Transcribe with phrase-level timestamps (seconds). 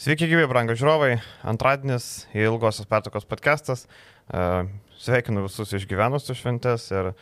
[0.00, 1.18] Sveiki, gyvi, brangio žiūrovai.
[1.50, 3.82] Antradienis, ilgosios pertokos podcastas.
[4.32, 4.44] E,
[4.96, 7.16] sveikinu visus išgyvenusius šventės ir e,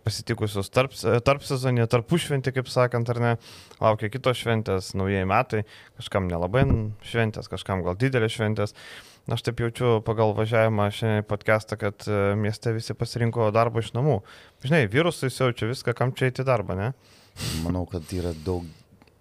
[0.00, 3.34] pasitikusius tarp, tarp sezonį, tarp užšventį, kaip sakant, ar ne.
[3.82, 5.60] Laukia kitos šventės, naujieji metai.
[6.00, 6.64] Kažkam nelabai
[7.04, 8.72] šventės, kažkam gal didelės šventės.
[9.36, 14.22] Aš taip jaučiu pagal važiavimą šiandien podcastą, kad e, mieste visi pasirinko darbą iš namų.
[14.64, 16.92] Žinai, virusai siaučia viską, kam čia eiti darbą, ne?
[17.60, 18.64] Manau, kad yra daug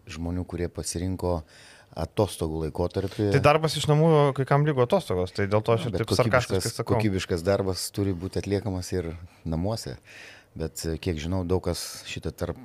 [0.07, 1.63] žmonių, kurie pasirinko uh,
[1.95, 3.29] atostogų laikotarpį.
[3.35, 6.71] Tai darbas iš namų, kai kam lygo atostogos, tai dėl to aš ir taip sarkastiškai
[6.71, 6.97] sakau.
[6.97, 9.13] Kokybiškas darbas turi būti atliekamas ir
[9.47, 9.97] namuose.
[10.55, 12.59] Bet kiek žinau, daug kas šitą tarp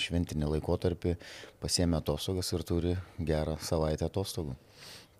[0.00, 1.18] šventinį laikotarpį
[1.60, 4.56] pasiemė atostogas ir turi gerą savaitę atostogų.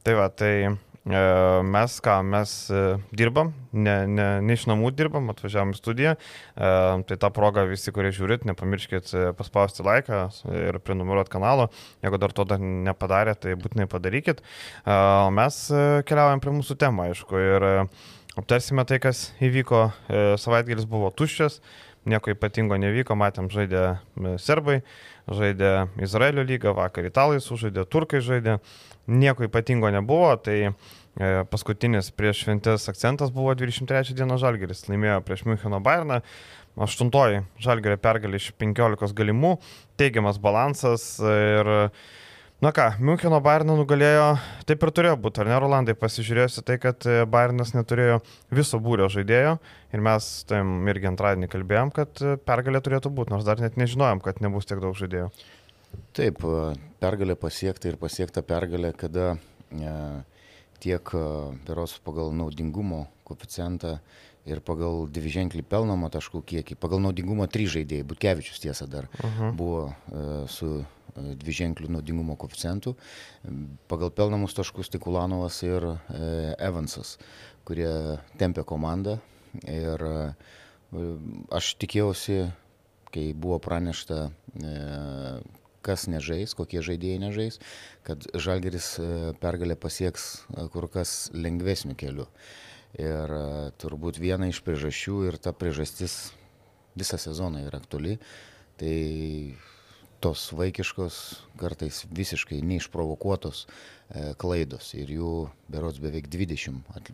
[0.07, 5.31] Tai va, tai E, mes ką, mes e, dirbam, ne, ne, ne iš namų dirbam,
[5.31, 6.15] atvažiavam į studiją.
[6.17, 6.71] E,
[7.07, 11.69] tai tą progą visi, kurie žiūrit, nepamirškit paspausti laiką ir prenumeruoti kanalą.
[12.03, 14.43] Jeigu dar to dar nepadarė, tai būtinai padarykit.
[15.37, 15.61] Mes
[16.11, 17.69] keliaujam prie mūsų temą, aišku, ir
[18.37, 19.87] aptarsime tai, kas įvyko.
[20.43, 21.61] Savaitgalis buvo tuščias,
[22.07, 23.87] nieko ypatingo nevyko, matėm žaidė
[24.43, 24.81] serbai,
[25.31, 28.59] žaidė Izraelio lygą, vakar italai sužaidė, turkai žaidė
[29.07, 30.73] nieko ypatingo nebuvo, tai e,
[31.51, 36.21] paskutinis prieš šventės akcentas buvo 23 dienos Žalgeris, laimėjo prieš Müncheno Bayerną,
[36.87, 39.57] aštuntoji Žalgerio pergalė iš 15 galimų,
[40.01, 41.75] teigiamas balansas ir
[42.57, 44.31] Na ką, Müncheno Bayerną nugalėjo,
[44.65, 49.51] taip ir turėjo būti, ar ne, Rolandai, pasižiūrėjusi tai, kad Bayernas neturėjo viso būrio žaidėjo
[49.93, 54.41] ir mes tam irgi antradienį kalbėjom, kad pergalė turėtų būti, nors dar net nežinojom, kad
[54.41, 55.29] nebus tiek daug žaidėjų.
[56.17, 56.41] Taip,
[57.03, 59.91] pergalė pasiekta ir pasiekta pergalė, kada e,
[60.81, 61.13] tiek
[61.67, 63.99] beros pagal naudingumo koeficientą
[64.47, 69.53] ir pagal dviženklį pelnomą taškų kiekį, pagal naudingumą trys žaidėjai, Butkevičius tiesa dar uh -huh.
[69.57, 70.85] buvo e, su e,
[71.43, 72.95] dviženklių naudingumo koeficientų,
[73.89, 77.19] pagal pelnomus taškus tik Ulanovas ir e, Evansas,
[77.65, 79.19] kurie tempė komandą
[79.65, 80.35] ir e,
[81.51, 82.53] aš tikėjausi,
[83.13, 84.31] kai buvo pranešta
[84.63, 85.41] e,
[85.87, 87.61] kas nežais, kokie žaidėjai nežais,
[88.07, 89.09] kad Žalgeris e,
[89.43, 92.27] pergalę pasieks e, kur kas lengvesniu keliu.
[92.99, 93.47] Ir e,
[93.81, 96.33] turbūt viena iš priežasčių ir ta priežastis
[96.99, 98.17] visą sezoną yra aktuali,
[98.81, 98.95] tai
[100.25, 101.17] tos vaikiškos,
[101.61, 103.67] kartais visiškai neišprovokuotos
[104.41, 105.33] klaidos ir jų
[105.71, 106.79] berots beveik 20.
[106.97, 107.11] At,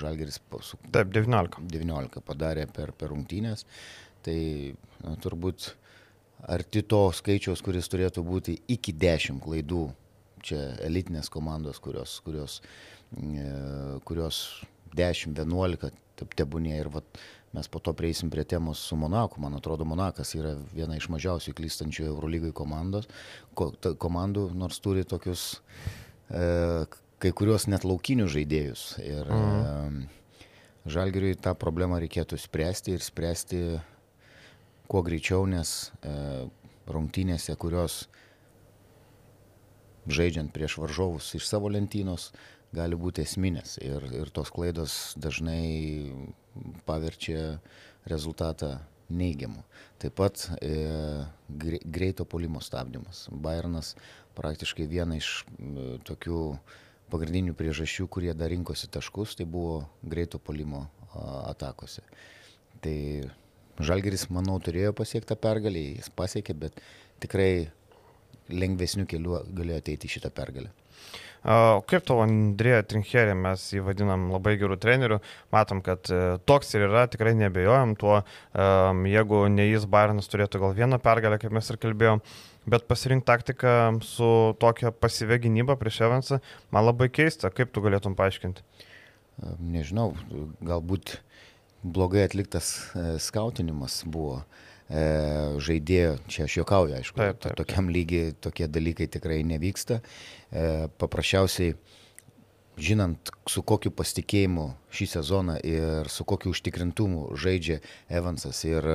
[0.00, 1.60] žalgeris su, Taip, 19.
[1.68, 3.66] 19 padarė per, per rungtynės.
[4.24, 4.38] Tai
[5.02, 5.72] na, turbūt
[6.48, 9.88] arti to skaičiaus, kuris turėtų būti iki 10 klaidų.
[10.42, 12.56] Čia elitinės komandos, kurios, kurios,
[13.14, 13.44] e,
[14.02, 14.40] kurios
[14.98, 15.92] 10-11
[16.36, 17.20] tebūnė ir vat,
[17.54, 19.40] mes po to prieisim prie temos su Monaku.
[19.42, 23.06] Man atrodo, Monakas yra viena iš mažiausiai klystančių Eurolygai komandos,
[23.54, 25.60] ko, ta, komandų, nors turi tokius
[26.26, 26.88] e,
[27.22, 28.86] kai kuriuos net laukinius žaidėjus.
[29.04, 30.02] Ir mhm.
[30.02, 30.18] e,
[30.82, 33.58] Žalgiriui tą problemą reikėtų spręsti ir spręsti
[34.92, 36.12] kuo greičiau, nes e,
[36.92, 38.02] rungtynėse, kurios
[40.04, 42.28] žaidžiant prieš varžovus iš savo lentynos,
[42.76, 46.12] gali būti esminės ir, ir tos klaidos dažnai
[46.84, 47.56] paverčia
[48.08, 48.74] rezultatą
[49.12, 49.64] neigiamu.
[50.00, 53.26] Taip pat e, greito polimo stabdymas.
[53.32, 53.94] Bayernas
[54.36, 56.46] praktiškai viena iš e, tokių
[57.12, 62.04] pagrindinių priežasčių, kurie dar rinkosi taškus, tai buvo greito polimo a, atakose.
[62.84, 62.98] Tai
[63.80, 66.82] Žalgeris, manau, turėjo pasiektą pergalę, jis pasiekė, bet
[67.22, 67.70] tikrai
[68.52, 70.72] lengvesnių kelių galėjo ateiti šitą pergalę.
[71.42, 75.18] O kaip tavo Andrėja Trincherė, mes jį vadinam labai gerų trenerių,
[75.50, 78.20] matom, kad e, toks ir yra, tikrai nebejojam tuo,
[79.10, 82.22] jeigu ne jis Bayernas turėtų gal vieną pergalę, kaip mes ir kalbėjom,
[82.70, 83.74] bet pasirinkti taktiką
[84.06, 84.30] su
[84.62, 86.38] tokia pasyvė gynyba prieš Evansą,
[86.70, 88.62] man labai keista, kaip tu galėtum paaiškinti?
[89.58, 90.12] Nežinau,
[90.62, 91.16] galbūt
[91.82, 94.42] blogai atliktas e, skautinimas buvo
[94.88, 95.02] e,
[95.62, 97.56] žaidėjo, čia aš juokauju, aišku, taip, taip.
[97.58, 100.00] tokiam lygiai tokie dalykai tikrai nevyksta.
[100.50, 100.68] E,
[101.02, 101.74] paprasčiausiai,
[102.82, 108.86] žinant, su kokiu pasitikėjimu šį sezoną ir su kokiu užtikrintumu žaidžia Evansas ir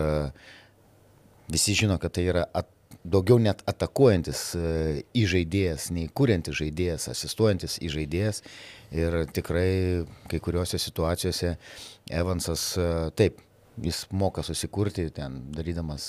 [1.52, 2.72] visi žino, kad tai yra at,
[3.08, 4.42] daugiau net atakuojantis
[5.16, 8.42] įžaidėjas, nei kuriantis žaidėjas, asistuojantis įžaidėjas.
[8.96, 11.58] Ir tikrai kai kuriuose situacijose
[12.16, 12.70] Evansas
[13.20, 13.42] taip,
[13.84, 16.06] jis moka susikurti ten, darydamas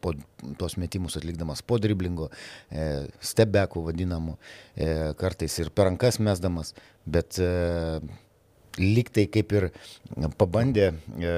[0.00, 0.12] po,
[0.58, 2.28] tuos metimus atlikdamas po driblingo,
[2.70, 4.36] e, stebekų vadinamų,
[4.76, 6.74] e, kartais ir per rankas mesdamas,
[7.06, 7.40] bet
[8.78, 9.68] lyg tai kaip ir
[10.38, 11.32] pabandė e,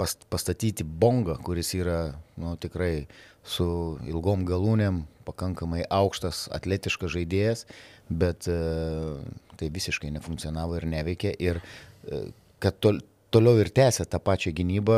[0.00, 2.00] pas, pastatyti bongą, kuris yra
[2.40, 3.06] nu, tikrai
[3.44, 7.66] su ilgom galūnėm, pakankamai aukštas, atletiškas žaidėjas,
[8.10, 8.58] bet e,
[9.60, 11.34] tai visiškai nefunkcionavo ir neveikė.
[11.40, 12.22] Ir e,
[12.60, 13.00] kad tol,
[13.34, 14.96] toliau ir tęsė tą pačią gynybą,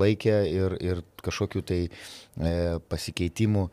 [0.00, 2.52] laikė ir, ir kažkokių tai e,
[2.92, 3.66] pasikeitimų.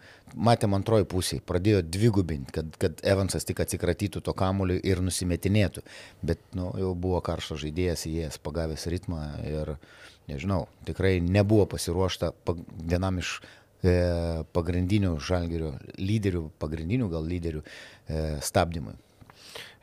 [0.49, 5.83] Matėm antroji pusė, pradėjo dvigubinti, kad, kad Evansas tik atsikratytų to kamuolio ir nusimetinėtų.
[6.21, 9.75] Bet nu, jau buvo karštas žaidėjas, įėjęs pagavęs ritmą ir
[10.29, 12.33] nežinau, tikrai nebuvo pasiruošta
[12.77, 13.97] vienam iš e,
[14.53, 18.97] pagrindinių žalgerio lyderių, pagrindinių gal lyderių e, stabdymui.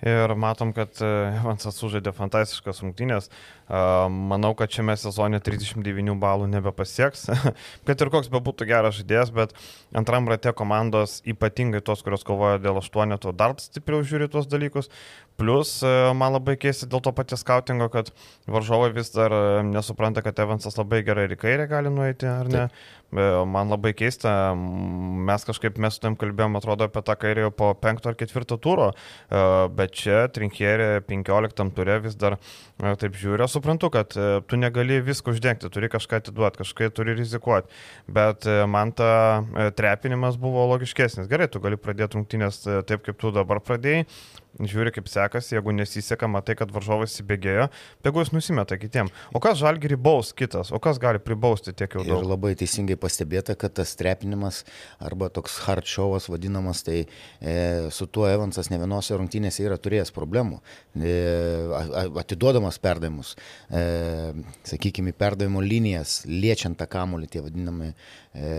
[0.05, 1.07] Ir matom, kad e,
[1.39, 3.31] Evansas sužaidė fantastiškas rungtynės.
[3.67, 7.25] Manau, kad šiame sezone 39 balų nebepasieks,
[7.89, 9.57] kad ir koks bebūtų geras žaidėjas, bet
[9.97, 14.93] antram rate komandos, ypatingai tos, kurios kovoja dėl aštuoneto, dar stipriau žiūri tuos dalykus.
[15.37, 18.09] Plus, e, man labai keista dėl to paties skautingo, kad
[18.49, 22.49] varžovai vis dar e, nesupranta, kad Evansas labai gerai ir į kairę gali nueiti, ar
[22.49, 22.63] ne.
[22.65, 22.87] Taip.
[23.21, 27.51] E, man labai keista, mes kažkaip mes su tam kalbėjom, atrodo, apie tą kairę jau
[27.53, 28.89] po penkto ar ketvirto turo,
[29.77, 32.39] bet čia trinkierė 15 turė vis dar
[32.81, 37.71] taip žiūri, aš suprantu, kad tu negali visko uždengti, turi kažką atiduoti, kažkai turi rizikuoti,
[38.11, 39.45] bet man ta
[39.79, 41.31] trepinimas buvo logiškesnis.
[41.31, 44.09] Gerai, tu gali pradėti rungtynės taip, kaip tu dabar pradėjai,
[44.61, 47.69] žiūri kaip sekasi, jeigu nesiseka, matai, kad varžovas įsibėgėjo,
[48.05, 49.11] tegu jis nusimeta kitiem.
[49.37, 52.23] O kas žalgiri baus kitas, o kas gali pribausti tiek jau daug?
[52.25, 54.63] Ir labai teisingai pastebėta, kad tas trepinimas
[55.03, 57.57] arba toks hard showas vadinamas, tai e,
[57.93, 60.63] su tuo Evansas ne vienose rungtynėse yra turėjęs problemų,
[60.97, 61.17] e,
[62.23, 63.35] atiduodamas perdavimus,
[63.69, 63.85] e,
[64.69, 67.93] sakykime, perdavimo linijas, liečiant tą kamulį, tie vadinami
[68.37, 68.51] e,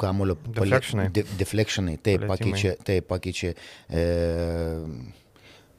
[0.00, 1.08] kamulio deflectionai.
[1.14, 4.04] De, deflectionai, taip, pakeičia, taip, pakeičia e,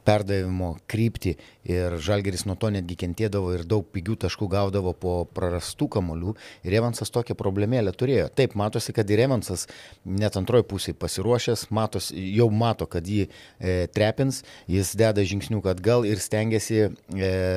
[0.06, 1.34] perdavimo kryptį
[1.68, 6.36] ir Žalgeris nuo to netgi kentėdavo ir daug pigių taškų gaudavo po prarastų kamolių
[6.68, 8.28] ir Evansas tokią problemėlę turėjo.
[8.38, 9.66] Taip, matosi, kad ir Evansas
[10.06, 16.06] net antroji pusė pasiruošęs, matos, jau mato, kad jį e, trepins, jis deda žingsnių atgal
[16.08, 16.92] ir stengiasi e,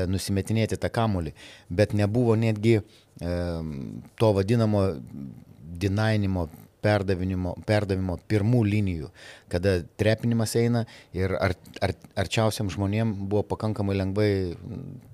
[0.08, 1.34] nusimetinėti tą kamolį,
[1.68, 2.82] bet nebuvo netgi e,
[4.16, 4.88] to vadinamo
[5.78, 6.48] dinainimo
[6.84, 9.10] perdavimo, perdavimo pirmų linijų,
[9.52, 10.84] kada trepinimas eina
[11.16, 11.54] ir ar,
[11.84, 14.30] ar, arčiausiam žmonėm buvo pakankamai lengvai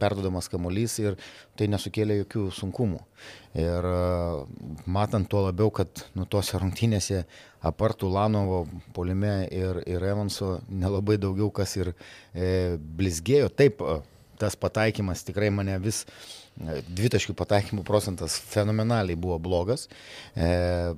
[0.01, 1.19] perdodamas kamuolys ir
[1.59, 3.01] tai nesukėlė jokių sunkumų.
[3.59, 3.87] Ir
[4.91, 7.23] matant tuo labiau, kad nu tose rungtynėse
[7.65, 8.65] apartų Lanovo
[8.97, 11.95] polime ir, ir Evanso nelabai daugiau kas ir
[12.35, 13.81] e, blizgėjo, taip
[14.39, 16.03] tas pataikymas tikrai mane vis
[16.57, 19.89] dvitaškių pataikymų procentas fenomenaliai buvo blogas.
[20.37, 20.95] E,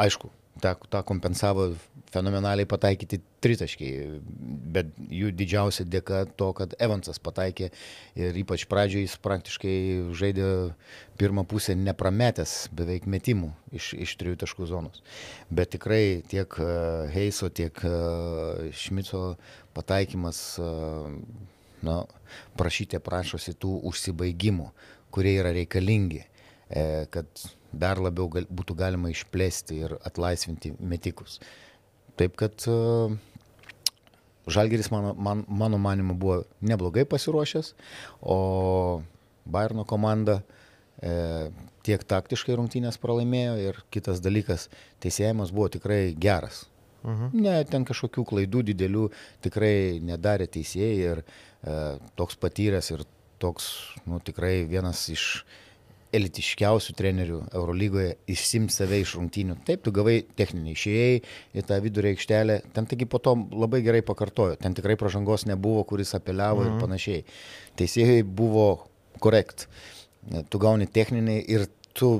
[0.00, 0.30] aišku,
[0.60, 1.68] tą, tą kompensavo
[2.14, 4.20] fenomenaliai pataikyti tritaškiai,
[4.74, 7.70] bet jų didžiausia dėka to, kad Evansas pataikė
[8.16, 9.74] ir ypač pradžioje jis praktiškai
[10.16, 10.50] žaidė
[11.20, 15.02] pirmą pusę neprametęs beveik metimų iš, iš trijų taškų zonos.
[15.50, 16.54] Bet tikrai tiek
[17.14, 17.82] Heiso, tiek
[18.84, 19.24] Šmico
[19.74, 20.44] pataikymas
[21.84, 21.98] nu,
[22.58, 24.70] prašyti prašosi tų užsibaigimų,
[25.14, 26.24] kurie yra reikalingi,
[26.68, 27.44] e, kad
[27.74, 31.38] dar labiau gal, būtų galima išplėsti ir atlaisvinti metikus.
[32.18, 32.74] Taip kad e,
[34.44, 37.72] Žalgeris mano, man, mano manimu buvo neblogai pasiruošęs,
[38.20, 39.02] o
[39.44, 40.42] Bayerno komanda
[41.00, 41.48] e,
[41.84, 44.68] tiek taktiškai rungtynės pralaimėjo ir kitas dalykas,
[45.04, 46.64] teisėjimas buvo tikrai geras.
[47.04, 47.32] Mhm.
[47.44, 49.08] Ne, ten kažkokių klaidų didelių
[49.44, 51.74] tikrai nedarė teisėjai ir e,
[52.16, 53.04] toks patyręs ir
[53.44, 53.68] toks,
[54.08, 55.28] nu, tikrai vienas iš
[56.14, 59.56] elitiškiausių trenerių Eurolygoje išsimti save iš rungtynių.
[59.66, 61.14] Taip, tu gavai techninį, išėjai
[61.58, 65.82] į tą vidurio aikštelę, ten taigi po to labai gerai pakartojo, ten tikrai pažangos nebuvo,
[65.90, 66.70] kuris apeliavo mhm.
[66.70, 67.24] ir panašiai.
[67.80, 68.68] Teisėjai buvo
[69.24, 69.66] korekt.
[70.50, 72.14] Tu gauni techninį ir tu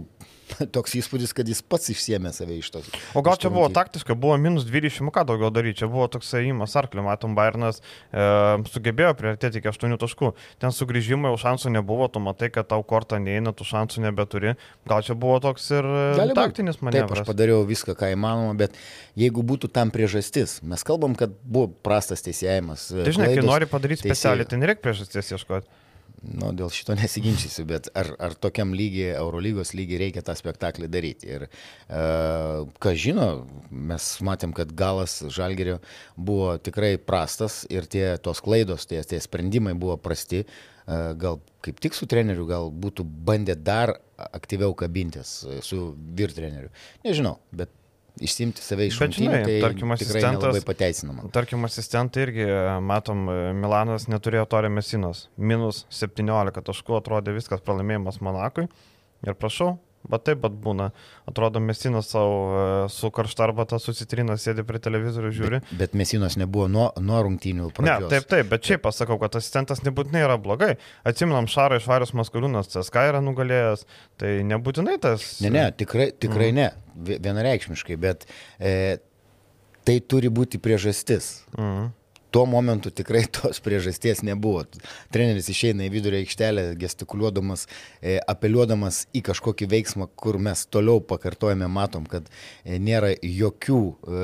[0.76, 2.88] toks įspūdis, kad jis pats išsiemė save iš tos.
[3.16, 6.74] O gal čia buvo taktiška, buvo minus 20, ką daugiau daryti, čia buvo toks įimas
[6.78, 8.24] arklį, matom, Bairnas e,
[8.72, 10.32] sugebėjo priartėti iki 8 taškų.
[10.62, 14.56] Ten sugrįžimo jau šansų nebuvo, tu matai, kad tau kortą neina, tu šansų nebeturi.
[14.90, 17.20] Gal čia buvo toks ir e, Gali taktinis manevras.
[17.20, 18.76] Taip, aš padariau viską, ką įmanoma, bet
[19.20, 22.90] jeigu būtų tam priežastis, mes kalbam, kad buvo prastas teisėjimas.
[23.04, 25.83] Dažnai, kai nori padaryti specialiai, tai nereikia priežasties ieškoti.
[26.22, 31.30] Nu, dėl šito nesiginčysiu, bet ar, ar tokiam lygiai, Eurolygos lygiai reikia tą spektaklį daryti.
[31.36, 32.04] Ir, e,
[32.80, 33.28] ką žino,
[33.70, 35.80] mes matėm, kad galas Žalgerio
[36.16, 40.44] buvo tikrai prastas ir tie tos klaidos, tie, tie sprendimai buvo prasti.
[40.44, 46.70] E, gal kaip tik su treneriu, gal būtų bandę dar aktyviau kabintis su vyr treneriu.
[47.04, 47.72] Nežinau, bet
[48.22, 51.30] išsimti save iš rungtynių, tai tarkim, asistentas- nelabai pateisinama.
[51.32, 55.28] Tarkim, asistentai irgi, e, matom, e, Milanas neturėjo Torė Mesinos.
[55.36, 58.68] Minus 17 taškų atrodė viskas pralaimėjimas Monakui.
[59.26, 59.78] Ir prašau,
[60.10, 60.90] bet taip pat būna.
[61.30, 65.60] Atrodo, Mesinas savo e, su karšta arbata susitrina, sėdi prie televizorių, žiūri.
[65.70, 68.10] Bet, bet Mesinos nebuvo nuo, nuo rungtynių Ne, pradžios.
[68.12, 70.74] taip, taip, bet šiaip pasakau, kad asistentas nebūtinai yra blogai.
[71.08, 73.86] Atsiminam, Šarai Švarius Maskaliūnas CSK yra nugalėjęs,
[74.20, 75.26] tai nebūtinai tas.
[75.44, 78.28] Ne, ne, tikrai, tikrai ne, vie- vienareikšmiškai, bet
[78.60, 78.98] e,
[79.84, 81.42] tai turi būti priežastis.
[81.56, 81.92] Mhm.
[82.34, 84.64] Tuo momentu tikrai tos priežasties nebuvo.
[85.14, 87.66] Treneris išeina į vidurio aikštelę, gestikuliuodamas,
[88.02, 92.26] e, apeliuodamas į kažkokį veiksmą, kur mes toliau pakartojame, matom, kad
[92.66, 94.22] e, nėra jokių e,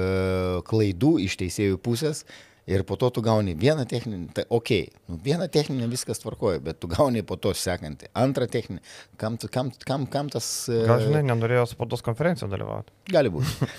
[0.67, 2.25] klaidų iš teisėjų pusės.
[2.71, 4.69] Ir po to tu gauni vieną techninį, tai ok,
[5.11, 8.83] nu, vieną techninį viskas tvarkoja, bet tu gauni po to sekantį, antrą techninį,
[9.19, 10.47] kam, tu- kam, kam, kam tas...
[10.71, 12.95] e, Gal žinai, nenorėjo spaudos konferencijoje dalyvauti.
[13.11, 13.71] Gali būti.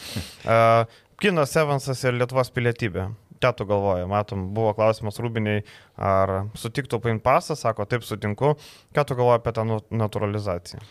[0.43, 0.83] Uh,
[1.21, 3.05] Kinas Evansas ir Lietuvos pilietybė.
[3.41, 4.05] Ką tu galvoji?
[4.09, 5.63] Matom, buvo klausimas Rūbiniai,
[5.97, 8.53] ar sutiktų paimti pasą, sako, taip sutinku.
[8.93, 10.81] Ką tu galvoji apie tą nu- naturalizaciją?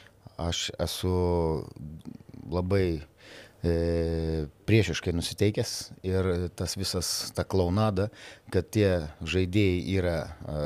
[0.41, 1.13] Aš esu
[2.51, 3.03] labai
[3.63, 5.75] e, priešiškai nusiteikęs
[6.09, 8.09] ir tas visas ta klaunada,
[8.51, 8.91] kad tie
[9.23, 10.65] žaidėjai yra e,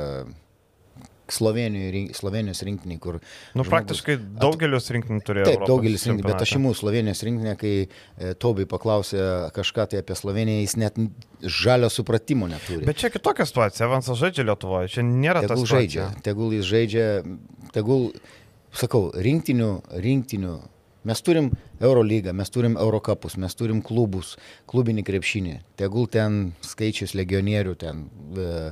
[1.31, 3.17] Slovenijos rinktiniai, kur...
[3.17, 5.47] Nu, žmogus- praktiškai daugelis rinkinių turėjo.
[5.47, 9.23] Taip, Europos daugelis rinkinių, bet aš imu Slovenijos rinkinę, kai e, Tobai paklausė
[9.55, 11.01] kažką tai apie Sloveniją, jis net
[11.41, 12.85] žalio supratimo neturi.
[12.87, 13.87] Bet čia kitokia situacija.
[13.89, 14.93] Evansas žaidžia Lietuvoje.
[14.95, 17.09] Čia nėra tas tegul žaidžia, tegul jis žaidžia,
[17.75, 18.07] tegul,
[18.75, 19.71] sakau, rinktinių,
[20.05, 20.55] rinktinių.
[21.05, 21.51] Mes turim
[21.85, 24.35] Eurolygą, mes turim Eurocapus, mes turim klubus,
[24.69, 25.59] klubinį krepšinį.
[25.77, 28.71] Tegul ten skaičius legionierių, ten e,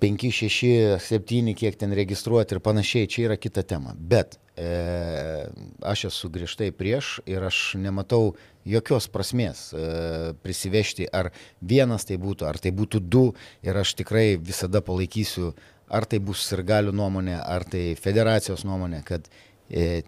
[0.00, 3.94] 5, 6, 7, kiek ten registruoti ir panašiai, čia yra kita tema.
[3.96, 5.46] Bet e,
[5.82, 8.34] aš esu griežtai prieš ir aš nematau
[8.68, 13.28] jokios prasmės e, prisivežti, ar vienas tai būtų, ar tai būtų du
[13.62, 15.52] ir aš tikrai visada palaikysiu,
[15.92, 19.28] ar tai bus ir galių nuomonė, ar tai federacijos nuomonė, kad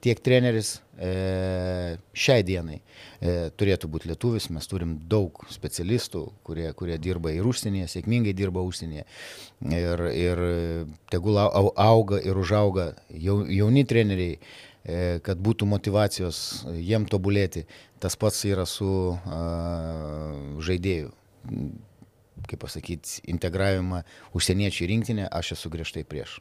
[0.04, 6.98] tiek treneris e, šiai dienai e, turėtų būti lietuvis, mes turim daug specialistų, kurie, kurie
[7.00, 9.06] dirba ir užsienyje, sėkmingai dirba užsienyje.
[9.72, 10.44] Ir, ir
[11.12, 14.36] tegul au- au- auga ir užauga jau, jauni treneriai,
[14.84, 17.64] e, kad būtų motivacijos jiem tobulėti.
[18.04, 19.40] Tas pats yra su a,
[20.60, 21.10] žaidėjų
[22.48, 24.02] kaip pasakyti, integravimą
[24.36, 26.40] užsieniečių rinktinę, aš esu griežtai prieš.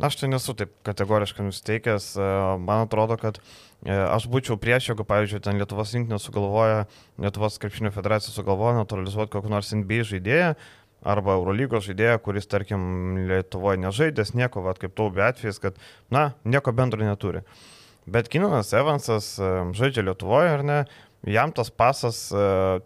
[0.00, 2.12] Aš tai nesu taip kategoriškai nusteikęs.
[2.16, 2.28] E,
[2.64, 6.86] Man atrodo, kad e, aš būčiau prieš, jeigu, pavyzdžiui, ten Lietuvos rinktinė sugalvoja,
[7.20, 10.54] Lietuvos krepšinio federacija sugalvoja naturalizuoti kokį nors NBA žaidėją
[11.00, 12.80] arba Eurolygos žaidėją, kuris, tarkim,
[13.28, 15.78] Lietuvoje nežaidęs nieko, vat, kaip taubė atvejais, kad,
[16.12, 17.44] na, nieko bendro neturi.
[18.10, 20.82] Bet Kinanas Evansas e, žaidžia Lietuvoje, ar ne?
[21.28, 22.30] Jam tas pasas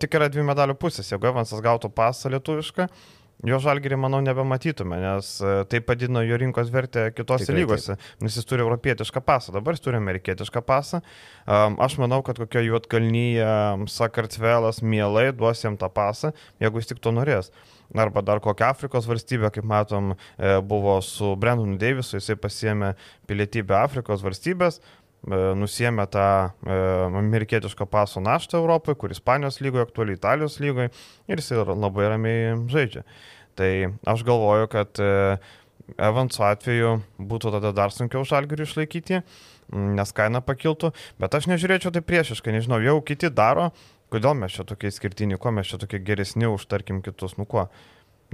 [0.03, 1.07] tik yra dvi medalių pusės.
[1.13, 2.89] Jeigu Evansas gautų pasą lietuvišką,
[3.49, 8.39] jo žalgerį, manau, nebematytume, nes e, tai padidino jo rinkos vertę kitose Tikrai lygose, nes
[8.39, 11.03] jis turi europietišką pasą, dabar jis turi amerikietišką pasą.
[11.45, 13.47] Aš manau, kad kokia juotkalnyje
[13.93, 16.33] Sakartvelas mielai duos jam tą pasą,
[16.63, 17.53] jeigu jis tik to norės.
[17.95, 22.95] Arba dar kokią Afrikos valstybę, kaip matom, e, buvo su Brendonu Deivisu, jisai pasiemė
[23.29, 26.27] pilietybę Afrikos valstybės, e, nusėmė tą
[27.21, 30.91] amerikietiško paso naštą Europoje, kur Ispanijos lygoje, aktualiai Italijos lygoje
[31.29, 33.05] ir jis ir labai ramiai žaidžia.
[33.59, 33.71] Tai
[34.11, 35.39] aš galvoju, kad e,
[36.01, 39.21] Evanso atveju būtų tada dar sunkiau žalgirių išlaikyti,
[39.73, 43.69] nes kaina pakiltų, bet aš nežiūrėčiau tai priešiškai, nežinau, jau kiti daro,
[44.13, 47.69] kodėl mes čia tokie skirtiniai, kuo mes čia tokie geresni už, tarkim, kitus, nu kuo.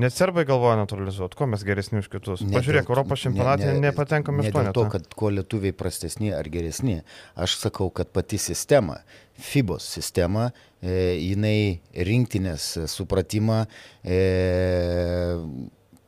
[0.00, 2.40] Net serbai galvoja naturalizuoti, kuo mes geresni už kitus.
[2.46, 4.88] Ne Pažiūrėk, dėl- Europos čempionate ne- ne- nepatenkame Ne iš dėl to, to.
[4.96, 7.02] kad kuo lietuviai prastesni ar geresni.
[7.36, 9.00] Aš sakau, kad pati sistema,
[9.40, 10.50] FIBOS sistema,
[10.82, 13.66] e, jinai rinktinės supratimą
[14.04, 15.36] e,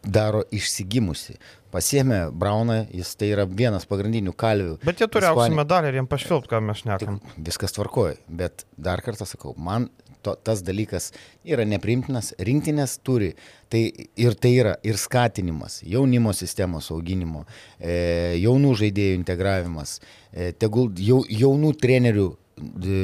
[0.03, 1.37] daro išsigimusi.
[1.73, 4.75] Pasiemė Brauną, jis tai yra vienas pagrindinių kalvių.
[4.85, 7.21] Bet jie turi Ispanija- medalį ir jiems pašvilpt, ką mes šnekam.
[7.39, 9.89] Viskas tvarkoja, bet dar kartą sakau, man
[10.23, 11.11] to, tas dalykas
[11.45, 13.33] yra neprimtinas, rinktinės turi,
[13.73, 13.85] tai
[14.21, 17.45] ir tai yra ir skatinimas, jaunimo sistemos auginimo,
[17.79, 19.99] e, jaunų žaidėjų integravimas,
[20.33, 23.03] e, tegul jau, jaunų trenerių e,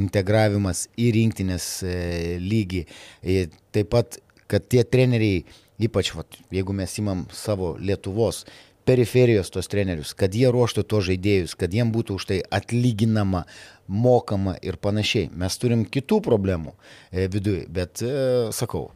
[0.00, 1.96] integravimas į rinktinės e,
[2.42, 2.84] lygį,
[3.22, 3.42] e,
[3.74, 5.44] taip pat, kad tie treneriai,
[5.80, 8.44] ypač vat, jeigu mes imam savo Lietuvos
[8.90, 13.44] periferijos tos trenerius, kad jie ruoštų tos žaidėjus, kad jiem būtų už tai atlyginama,
[13.90, 15.30] mokama ir panašiai.
[15.38, 18.12] Mes turim kitų problemų e, viduje, bet e,
[18.54, 18.88] sakau,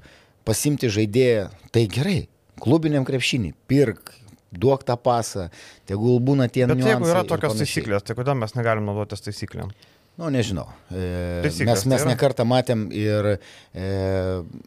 [0.47, 2.19] pasimti žaidėją, tai gerai,
[2.63, 4.15] klubiniam krepšinį, pirk,
[4.55, 5.49] duok tą pasą,
[5.89, 9.73] tegul būna tie Bet jeigu yra tokios taisyklės, tai kodėl mes negalim naudotis taisyklėm?
[10.15, 10.69] Nu, nežinau.
[10.95, 12.11] E, Taisyklės mes tai mes yra?
[12.13, 13.39] nekartą matėm ir e,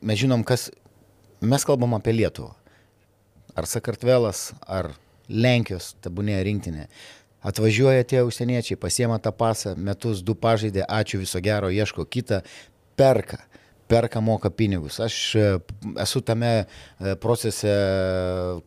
[0.04, 0.68] mes žinom, kas.
[1.40, 2.52] Mes kalbam apie Lietuvą.
[3.58, 4.92] Ar Sakartvelas, ar
[5.30, 6.88] Lenkijos, tabunėje rinktinė.
[7.48, 12.42] Atvažiuoja tie užsieniečiai, pasiema tą pasą, metus du pažaidė, ačiū viso gero, ieško kitą,
[13.00, 13.44] perka.
[13.88, 14.98] Perka moka pinigus.
[15.00, 15.44] Aš e,
[16.04, 17.72] esu tame e, procese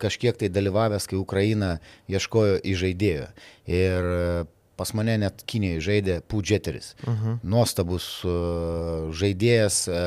[0.01, 1.75] kažkiek tai dalyvavęs, kai Ukraina
[2.09, 3.27] ieškojo įžaidėjo.
[3.69, 4.23] Ir e,
[4.81, 6.95] pas mane net Kinijoje žaidė Pudžeteris.
[7.05, 7.37] Uh -huh.
[7.45, 8.33] Nuostabus e,
[9.13, 10.01] žaidėjas, e,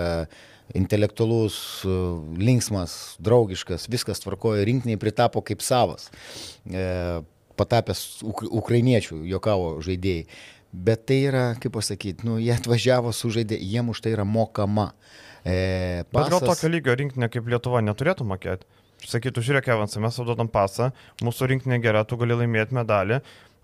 [0.78, 1.98] intelektualus, e,
[2.40, 6.10] linksmas, draugiškas, viskas tvarkojo, rinkiniai pritapo kaip savas.
[6.66, 7.22] E,
[7.54, 10.24] Patapęs uk ukrainiečių, jokavo žaidėjai.
[10.74, 14.88] Bet tai yra, kaip pasakyti, nu, jie atvažiavo su žaidė, jiem už tai yra mokama.
[15.46, 18.66] E, Bet gal tokio lygio rinkinė kaip Lietuva neturėtų mokėti?
[19.06, 20.90] Sakytų, žiūrėk, Evansai, mes tau duodam pasą,
[21.22, 23.20] mūsų rinkinė gera, tu gali laimėti medalį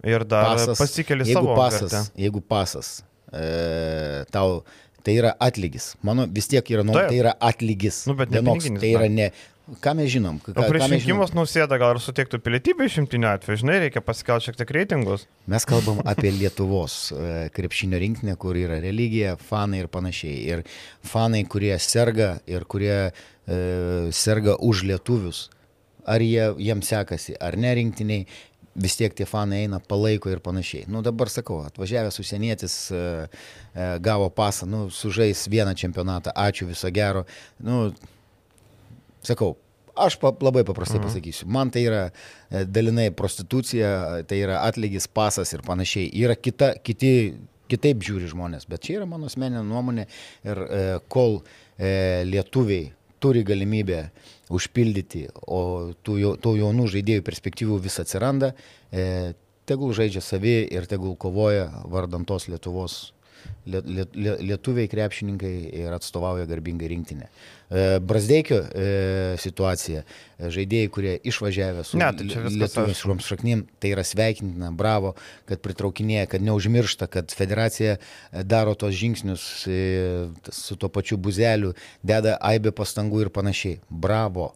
[0.05, 2.21] ir dar pasas, pasikeli jeigu savo pasas, vertę.
[2.21, 2.91] jeigu pasas,
[3.31, 4.59] e, tau
[5.05, 5.93] tai yra atlygis.
[6.05, 7.09] Mano vis tiek yra, nu, Taip.
[7.11, 8.03] tai yra atlygis.
[8.09, 9.29] Nu, bet Vienoks, tai yra ne.
[9.83, 10.39] Ką mes žinom?
[10.41, 11.19] Ką, O prieš mes žinom?
[11.21, 15.27] rinkimus nausėda gal ir suteiktų pilietybę išimtiniu atveju, žinai, reikia pasikelti šiek tiek reitingus.
[15.45, 20.39] Mes kalbam apie Lietuvos e, krepšinio rinkinę, kur yra religija, fanai ir panašiai.
[20.55, 20.63] Ir
[21.05, 23.59] fanai, kurie serga ir kurie e,
[24.09, 25.45] serga už lietuvius,
[26.09, 28.25] ar jie, jiems sekasi, ar ne rinktiniai,
[28.79, 30.87] vis tiek tie fanai eina, palaiko ir panašiai.
[30.91, 36.91] Nu dabar sakau, atvažiavęs užsienietis e, e, gavo pasą, nu, sužais vieną čempionatą, ačiū viso
[36.95, 37.25] gero.
[37.63, 37.89] Nu,
[39.25, 39.55] sakau,
[39.99, 41.07] aš pa, labai paprastai mhm.
[41.07, 46.11] pasakysiu, man tai yra e, dalinai prostitucija, tai yra atlygis, pasas ir panašiai.
[46.23, 47.13] Yra kita, kiti,
[47.71, 50.07] kitaip žiūri žmonės, bet čia yra mano asmeninė nuomonė
[50.47, 54.05] ir e, kol e, lietuviai turi galimybę
[54.49, 58.53] užpildyti, o tų, tų jaunų žaidėjų perspektyvų vis atsiranda,
[58.91, 59.33] e,
[59.69, 63.13] tegul žaidžia savi ir tegul kovoja vardant tos Lietuvos.
[63.69, 67.29] Lie- lie- lie- Lietuviai krepšininkai ir atstovauja garbingai rinktinę.
[68.01, 68.63] Brasdeikio
[69.37, 70.01] situacija,
[70.41, 75.13] žaidėjai, kurie išvažiavę su Ne, tai viskas lietuviškom šaknim, tai yra sveikintina, bravo,
[75.49, 77.99] kad pritraukinėja, kad neužmiršta, kad federacija
[78.41, 79.45] daro tos žingsnius
[80.49, 83.77] su tuo pačiu buzeliu, deda aibę pastangų ir panašiai.
[83.89, 84.55] Bravo.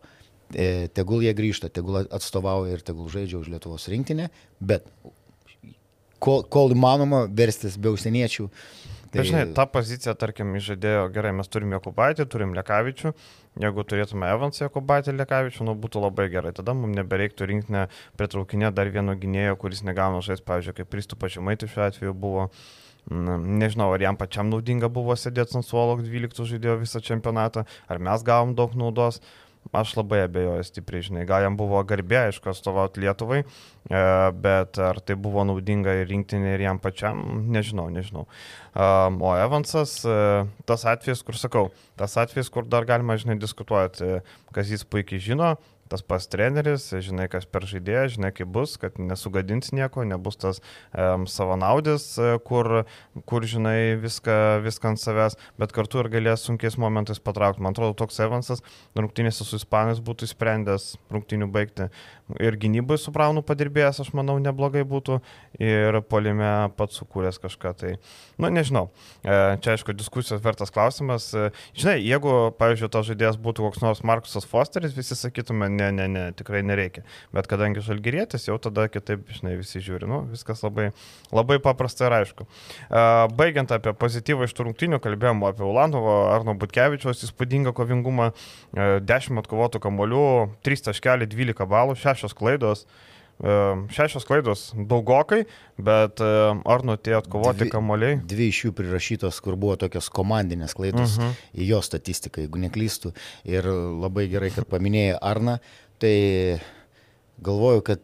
[0.94, 4.28] Tegul jie grįžta, tegul atstovauja ir tegul žaidžia už Lietuvos rinktinę,
[4.62, 4.86] bet
[6.22, 8.50] kol, kol įmanoma verstis be užsieniečių.
[9.14, 13.12] Tai žinai, ta pozicija, tarkim, žaidėjo, gerai, mes turim Jokubaitį, turim Lekavičių,
[13.62, 17.84] jeigu turėtume Evansą Jokubaitį Lekavičių, nu būtų labai gerai, tada mums nebereiktų rinkti
[18.18, 22.50] pritraukinę dar vieno gynėjo, kuris negauna žais, pavyzdžiui, kaip Pristupa Žemaitį šiuo atveju buvo.
[23.12, 28.00] Na, Nežinau, ar jam pačiam naudinga buvo sėdėti ant suolo 12 žaidėjo visą čempionatą, ar
[28.00, 29.20] mes gavom daug naudos.
[29.72, 34.02] Aš labai abejoju stipriai, žinai, gal jam buvo garbė, aišku, atstovauti Lietuvai, e,
[34.44, 37.24] bet ar tai buvo naudinga ir rinktinė ir jam pačiam,
[37.54, 38.28] nežinau, nežinau.
[38.74, 40.18] Um, O Evansas, e,
[40.70, 44.20] tas atvejis, kur sakau, tas atvejis, kur dar galima, žinai, diskutuoti,
[44.54, 45.56] kas jis puikiai žino,
[45.94, 50.62] tas pas treneris, žinai, kas per žaidėją, žinai, kaip bus, kad nesugadins nieko, nebus tas
[50.92, 52.84] um, savanaudis, e, kur,
[53.30, 57.64] kur, žinai, viską, viską ant savęs, bet kartu ir galės sunkiais momentais patraukti.
[57.64, 58.66] Man atrodo, toks Evansas
[58.98, 61.90] rungtynėse su Ispanais būtų įsprendęs rungtynių baigti.
[62.42, 65.20] Ir gynybai su Braunu padirbėjęs, aš manau, neblogai būtų.
[65.62, 67.74] Ir polime pats sukūręs kažką.
[67.78, 67.92] Tai,
[68.42, 68.88] nu, nežinau.
[69.22, 71.30] E, Čia, aišku, diskusijos vertas klausimas.
[71.36, 76.08] E, Žinai, jeigu, pavyzdžiui, tas žaidėjas būtų koks nors Markusas Fosteris, visi sakytume, ne, ne,
[76.08, 77.04] ne, tikrai nereikia.
[77.36, 80.08] Bet kadangi žalgyrėtis, jau tada kitaip, žinai, visi žiūri.
[80.10, 80.92] Nu, viskas labai,
[81.34, 82.48] labai paprasta ir aišku.
[83.38, 89.42] Baigiant apie pozityvą iš tų rungtynių, kalbėjome apie Ulandovo, Arno Butkevičiaus įspūdingą kovingumą, e, 10
[89.44, 90.28] atkovotų kamolių,
[90.64, 92.86] 3 taškelį, 12 balų, 6 klaidos.
[93.42, 95.44] Šešios klaidos daugokai,
[95.78, 98.20] bet Arno tie atkovoti kamoliai.
[98.24, 101.32] Dvi iš jų prirašytos, kur buvo tokios komandinės klaidos uh Mhm.
[101.32, 101.62] -huh.
[101.62, 103.14] į jo statistiką, jeigu neklystų.
[103.44, 105.60] Ir labai gerai, kad paminėjai Arną.
[106.00, 106.60] Tai
[107.42, 108.00] galvoju, kad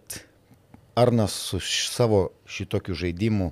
[0.96, 3.52] Arnas su savo šitokiu žaidimu,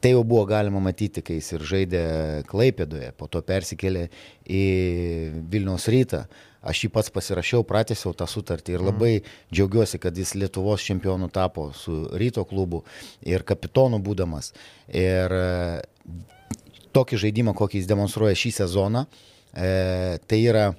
[0.00, 4.08] tai jau buvo galima matyti, kai jis ir žaidė Klaipėdoje, po to persikėlė
[4.48, 4.64] į
[5.50, 6.26] Vilniaus rytą.
[6.64, 9.12] Aš jį pats pasirašiau, pratęsiau tą sutartį ir labai
[9.52, 12.82] džiaugiuosi, kad jis Lietuvos čempionu tapo su ryto klubu
[13.20, 14.54] ir kapitonu būdamas.
[14.88, 15.82] Ir e,
[16.96, 19.04] tokį žaidimą, kokį jis demonstruoja šį sezoną,
[19.52, 20.70] e, tai yra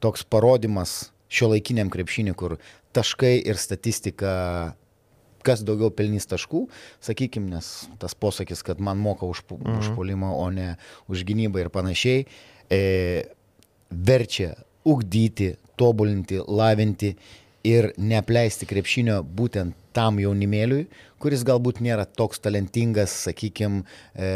[0.00, 2.56] toks parodimas šio laikiniam krepšiniui, kur
[2.96, 4.30] taškai ir statistika,
[5.44, 6.64] kas daugiau pelnys taškų,
[7.04, 7.68] sakykime, nes
[8.00, 9.78] tas posakis, kad man moka už, Mhm.
[9.78, 10.76] už polimą, o ne
[11.08, 12.26] už gynybą ir panašiai,
[12.70, 13.24] e,
[13.90, 14.54] verčia
[14.86, 17.14] ugdyti, tobulinti, lavinti
[17.66, 20.86] ir neapleisti krepšinio būtent tam jaunimėliui,
[21.22, 23.82] kuris galbūt nėra toks talentingas, sakykime,
[24.14, 24.28] e,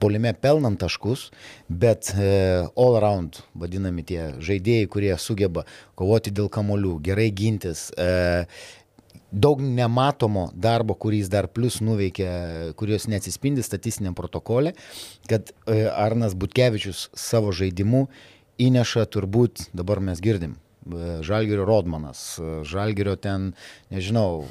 [0.00, 1.28] polime pelnant taškus,
[1.68, 2.30] bet e,
[2.76, 5.66] all around vadinami tie žaidėjai, kurie sugeba
[5.98, 8.46] kovoti dėl kamolių, gerai gintis, e,
[9.30, 12.30] daug nematomo darbo, kurį jis dar plus nuveikė,
[12.78, 14.74] kurios neatsispindi statistiniam protokolė,
[15.30, 18.06] kad e, Arnas Butkevičius savo žaidimu
[18.60, 23.52] įneša turbūt, dabar mes girdim, e, Žalgerio Rodmanas, e, Žalgerio ten,
[23.92, 24.44] nežinau,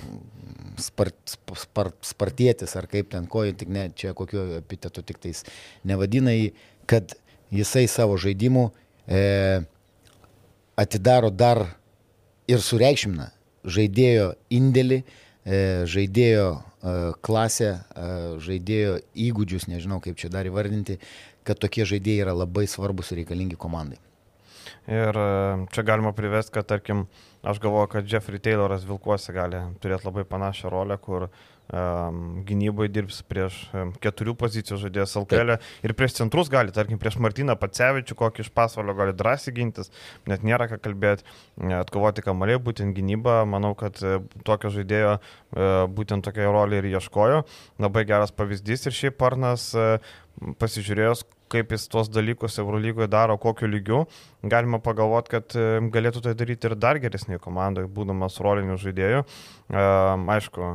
[0.82, 1.18] spart,
[1.56, 5.44] spart, spartėtis ar kaip ten koji, tik ne, čia kokiu epitetu tik tais
[5.88, 6.54] nevadina jį,
[6.90, 7.16] kad
[7.54, 8.70] jisai savo žaidimu
[9.08, 9.62] e,
[10.80, 11.66] atidaro dar
[12.50, 13.30] ir sureikšmina
[13.68, 15.04] žaidėjo indėlį,
[15.46, 16.50] e, žaidėjo
[17.26, 21.00] klasę, e, žaidėjo įgūdžius, nežinau kaip čia dar įvardinti,
[21.44, 24.00] kad tokie žaidėjai yra labai svarbus ir reikalingi komandai.
[24.90, 25.18] Ir
[25.74, 27.08] čia galima privesti, kad tarkim,
[27.44, 31.28] aš galvoju, kad Jeffrey Tayloras Vilkuose gali turėti labai panašią rolę, kur
[31.70, 33.58] gynyboje dirbs prieš
[34.02, 38.96] keturių pozicijų žaidėjas LKL ir prieš centrus gali, tarkim, prieš Martyną Pacevičių, kokį iš pasvalio
[38.98, 39.92] gali drąsiai gintis,
[40.30, 41.28] net nėra ką kalbėti,
[41.78, 44.02] atkovoti kamaliai, būtent gynyba, manau, kad
[44.48, 45.18] tokio žaidėjo
[45.94, 47.44] būtent tokia rolė ir ieškojo,
[47.86, 49.70] labai geras pavyzdys ir šiaip Parnas
[50.58, 54.02] pasižiūrėjus, kaip jis tuos dalykus Eurolygoje daro, kokiu lygiu,
[54.46, 55.60] galima pagalvoti, kad
[55.94, 59.24] galėtų tai daryti ir dar geresnėje komandoje, būdamas roliniu žaidėju.
[59.70, 60.74] Aišku,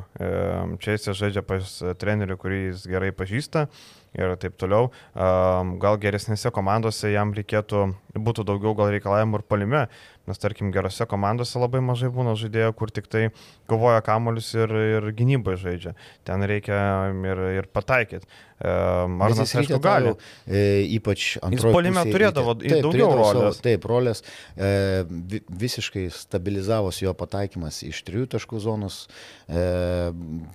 [0.82, 3.68] čia jis žaidžia pas trenerių, kurį jis gerai pažįsta
[4.14, 4.90] ir taip toliau.
[5.14, 9.83] Gal geresnėse komandose jam reikėtų, būtų daugiau gal reikalavimų ir palime,
[10.29, 13.27] nes tarkim gerose komandose labai mažai būna žaidėjų, kur tik tai
[13.70, 15.94] kovoja kamuolius ir, ir gynybai žaidžia.
[16.24, 16.79] Ten reikia
[17.12, 18.29] ir, ir pataikyti.
[18.64, 20.14] Arnas, aišku, gali.
[20.46, 21.59] E, ypač antroje.
[21.59, 23.59] Jis polime turėdavo taip, daugiau rolės.
[23.59, 24.22] Savo, taip, rolės.
[24.57, 29.03] E, visiškai stabilizavosi jo pataikymas iš trijų taškų zonos,
[29.48, 29.66] e,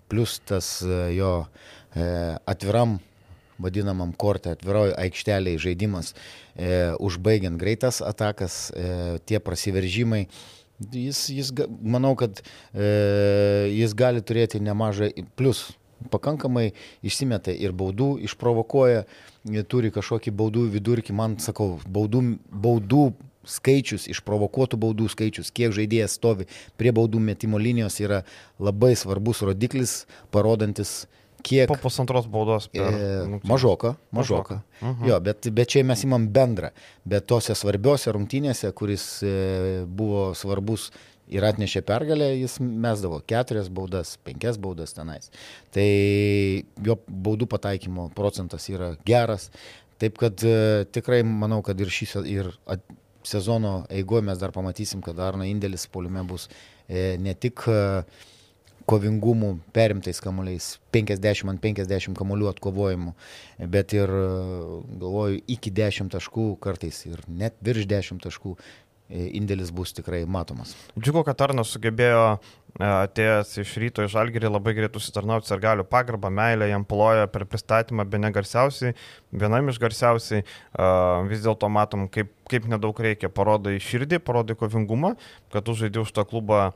[0.10, 1.34] plus tas e, jo
[1.93, 2.08] e,
[2.50, 2.98] atviram
[3.60, 6.13] vadinamam kortė, atviroji aikšteliai žaidimas,
[6.56, 10.28] e, užbaigiant greitas atakas, e, tie prasiveržimai.
[10.95, 11.52] Jis, jis,
[11.84, 15.67] manau, kad e, jis gali turėti nemažą, plus
[16.08, 16.69] pakankamai
[17.04, 19.04] išsimeta ir baudų, išprovokuoja,
[19.67, 23.10] turi kažkokį baudų vidurkį, man sakau, baudų, baudų
[23.50, 26.48] skaičius, išprovokuotų baudų skaičius, kiek žaidėjas stovi
[26.80, 28.24] prie baudų metimo linijos yra
[28.60, 31.08] labai svarbus rodiklis, parodantis
[31.43, 31.67] kiek...
[31.69, 32.69] Po pusantros baudos.
[32.71, 32.82] Per...
[32.82, 34.62] E, mažoka, mažoka.
[34.82, 35.10] Uh mhm.
[35.10, 36.71] Jo, bet, bet čia mes imam bendrą.
[37.06, 40.89] Bet tose svarbiose rungtynėse, kuris e, buvo svarbus
[41.30, 45.30] ir atnešė pergalę, jis mesdavo keturias baudas, penkias baudas tenais.
[45.75, 45.86] Tai
[46.86, 49.49] jo baudų pataikymo procentas yra geras.
[49.99, 52.84] Taip kad e, tikrai manau, kad ir šį ir at,
[53.23, 56.47] sezono eigoje mes dar pamatysim, kad Arno indėlis poliume bus
[56.88, 57.80] e, ne tik e,
[58.89, 63.13] kovingumu, perimtais kamuoliais, 50 ant 50 kamuolių atkovojimu,
[63.69, 64.13] bet ir
[65.02, 70.73] galvoju iki 10 taškų, kartais ir net virš 10 taškų e, indėlis bus tikrai matomas.
[70.97, 72.39] Džiugu, kad Arnas sugebėjo e,
[72.77, 77.47] atėjęs iš ryto į žalgerį labai greitai susitarnauti ir galiu pagarbą, meilę, jam ploja per
[77.49, 78.93] pristatymą, be negarsiausiai,
[79.32, 80.45] vienam iš garsiausiai,
[81.32, 85.15] vis dėlto matom, kaip, kaip nedaug reikia, parodai širdį, parodai kovingumą,
[85.53, 86.69] kad tu žaidži už tą klubą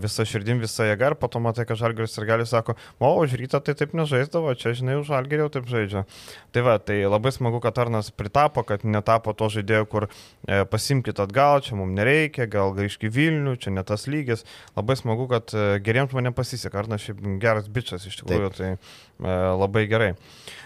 [0.00, 3.32] visa širdim, visa jėga ir po to matai, kad Žalgeris ir gali sako, o už
[3.40, 6.04] rytą tai taip nežaisdavo, čia žinai, už Žalgerį jau taip žaidžia.
[6.52, 11.20] Tai va, tai labai smagu, kad Arnas pritapo, kad netapo to žaidėjo, kur e, pasimkit
[11.20, 14.44] atgal, čia mums nereikia, gal grįžki Vilnių, čia ne tas lygis.
[14.76, 18.58] Labai smagu, kad e, geriems mane pasiseka, Arnas šiaip geras bičias iš tikrųjų, taip.
[18.58, 20.12] tai e, labai gerai.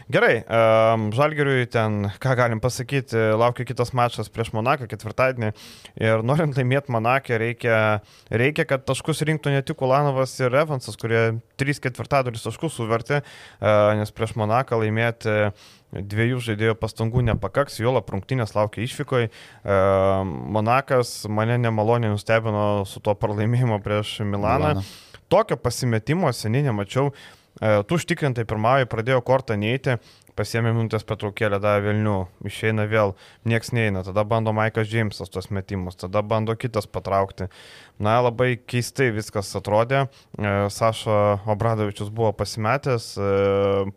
[0.09, 5.51] Gerai, um, Žalgiriui ten, ką galim pasakyti, laukia kitas mačas prieš Monaką ketvirtadienį
[6.01, 7.81] ir norint laimėti Monakę reikia,
[8.33, 13.93] reikia, kad taškus rinktų ne tik Ulanovas ir Evansas, kurie 3 ketvirtadalis taškų suvertė, uh,
[14.01, 15.37] nes prieš Monaką laimėti
[15.93, 19.31] dviejų žaidėjų pastangų nepakaks, jo laprungtinės laukia išvykoje.
[20.59, 24.75] Monakas mane nemaloniai nustebino su tuo pralaimėjimu prieš Milaną.
[24.79, 24.87] Milana.
[25.29, 27.13] Tokio pasimetimo seniai nemačiau.
[27.59, 29.99] E, tu užtikrintai pirmąjį pradėjo kortą neiti,
[30.39, 33.15] pasiemė minutės petraukėlę, davė Vilnių, išeina vėl,
[33.49, 37.49] nieks neina, tada bando Maikas Džeimsas tos metimus, tada bando kitas patraukti.
[37.99, 40.05] Na, labai keistai viskas atrodė.
[40.39, 41.17] E, Sašo
[41.51, 43.31] Obradovičius buvo pasimetęs, e,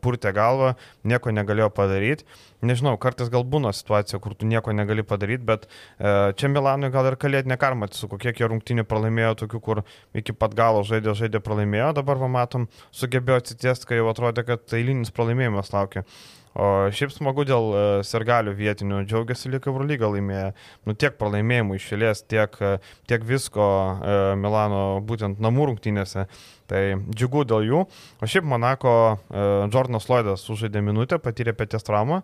[0.02, 0.74] purtė galvą,
[1.06, 2.26] nieko negalėjo padaryti.
[2.62, 7.10] Nežinau, kartais gal būna situacija, kur tu nieko negali padaryti, bet e, čia Milanui gal
[7.10, 9.82] ir kalėdinė karma, su kokie jie rungtynį pralaimėjo, tokių, kur
[10.18, 14.78] iki pat galo žaidė, žaidė, pralaimėjo, dabar va matom, sugebėjo atsitiesti, kai jau atrodė, kad
[14.78, 16.06] eilinis pralaimėjimas laukia.
[16.52, 20.50] O šiaip smagu dėl e, sergalių vietinių, džiaugiasi lyg Eurolyga laimėjo.
[20.88, 22.72] Nu, tiek pralaimėjimų išėlės, tiek, e,
[23.08, 26.26] tiek visko e, Milano būtent namų rungtynėse.
[26.72, 27.84] Tai džiugu dėl jų.
[28.24, 28.92] O šiaip Monako
[29.32, 32.22] Jordanas Lloydas sužaidė minutę, patyrė pėties traumą,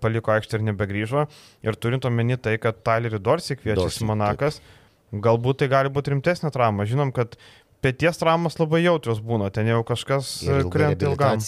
[0.00, 1.26] paliko aikštę ir nebegrįžo.
[1.68, 5.20] Ir turint omeny tai, kad Tylerį Dorsey kviečiasi Monakas, taip.
[5.26, 6.88] galbūt tai gali būti rimtesnė trauma.
[6.88, 7.36] Žinom, kad
[7.78, 10.32] Pėties traumas labai jautrios būna, ten jau kažkas
[10.72, 11.38] krenta ilgam.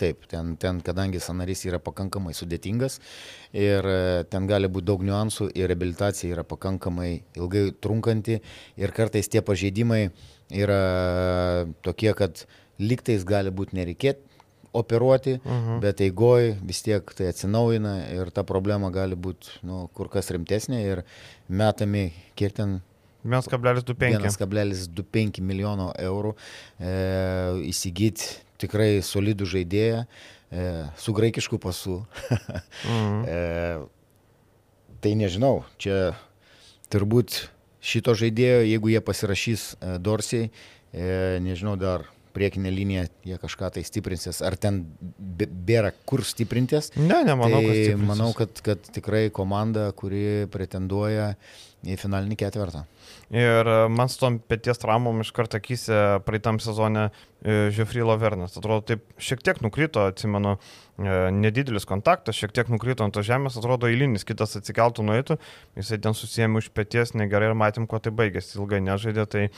[0.00, 2.98] Taip, ten, ten, kadangi sanarys yra pakankamai sudėtingas
[3.54, 8.40] ir e, ten gali būti daug niuansų ir rehabilitacija yra pakankamai ilgai trunkanti
[8.82, 10.08] ir kartais tie pažeidimai
[10.50, 10.80] yra
[11.86, 12.42] tokie, kad
[12.82, 14.34] liktais gali būti nereikėti
[14.76, 15.68] operuoti, uh mhm.
[15.68, 15.80] -huh.
[15.80, 20.82] bet eigoj vis tiek tai atsinaujina ir ta problema gali būti nu, kur kas rimtesnė
[20.82, 21.04] ir
[21.48, 22.80] metami, kiek ten
[23.26, 24.22] 1,25.
[24.22, 26.94] 1,25 milijono eurų e,
[27.72, 32.00] įsigyti tikrai solidų žaidėją e, su graikišku pasu.
[32.88, 33.20] mhm.
[33.26, 33.36] e,
[35.04, 36.16] tai nežinau, čia
[36.92, 37.44] turbūt
[37.86, 40.50] šito žaidėjo, jeigu jie pasirašys e, Dorsiai,
[40.90, 44.82] e, nežinau dar priekinė linija, jie kažką tai stiprinsis, ar ten
[45.66, 46.90] bėra kur stiprintis.
[46.98, 51.30] Ne, nemanau, tai kad manau, kad, kad tikrai komanda, kuri pretenduoja
[51.94, 52.84] į finalinį ketvirtą.
[53.34, 57.08] Ir e, man su tom pėties traumom iš karto akise praeitam sezone
[57.46, 58.56] Žefry e, Lavernas.
[58.58, 60.56] Atrodo, taip šiek tiek nukrito, atsimenu,
[60.98, 65.38] e, nedidelis kontaktas, šiek tiek nukrito ant to žemės, atrodo, eilinis, kitas atsikeltų nueitų,
[65.78, 69.52] jisai ten susijęmi už pėties negerai ir matėm, kuo tai baigėsi, ilgai nežaidė, tai e,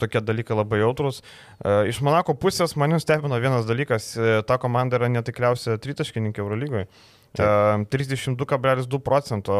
[0.00, 1.22] tokie dalykai labai jautrus.
[1.22, 6.88] E, iš Monako pusės mane stebino vienas dalykas, e, ta komanda yra netikriausia tritaškininkė Eurolygoje.
[7.38, 9.54] 32,2 procento,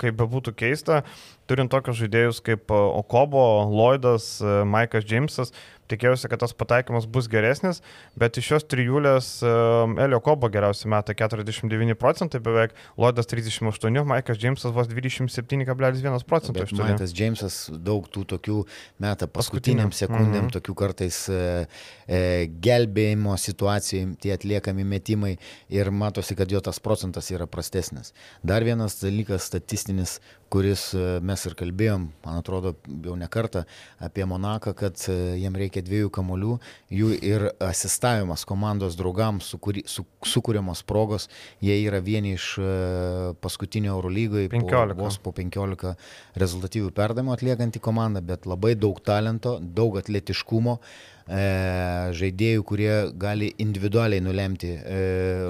[0.00, 1.02] kaip bebūtų keista,
[1.46, 5.54] turint tokius žaidėjus kaip Okobo, Lloydas, Maikas Džeimsas,
[5.92, 7.82] tikėjausi, kad tas pataikymas bus geresnis,
[8.18, 14.40] bet iš šios trijulės um, Elio Kobo geriausiai meta 49 procentai beveik, Lloydas 38, Maikas
[14.40, 16.66] Džeimsas vos 27,1 procentų.
[16.80, 18.58] Maikas Džeimsas daug tų tokių
[19.02, 20.54] meta paskutiniam sekundėm, mm -hmm.
[20.56, 21.66] tokių kartais e,
[22.06, 22.20] e,
[22.62, 25.36] gelbėjimo situacijai, tie atliekami metimai
[25.70, 28.12] ir matosi, kad jo tas procentas yra prastesnis.
[28.42, 30.20] Dar vienas dalykas statistinis,
[30.52, 32.74] kuris e, mes ir kalbėjom, man atrodo,
[33.04, 33.64] jau ne kartą
[34.02, 36.56] apie Monaką, kad e, jiem reikia dviejų kamolių,
[36.92, 41.28] jų ir asistavimas komandos draugams, sukuri, su, sukūriamos progos,
[41.62, 42.72] jie yra vieni iš e,
[43.44, 44.50] paskutinio Eurolygoje,
[44.98, 45.94] vos po 15
[46.42, 51.42] rezultatyvių perdavimų atliekanti komanda, bet labai daug talento, daug atletiškumo e,
[52.18, 55.02] žaidėjų, kurie gali individualiai nulemti e,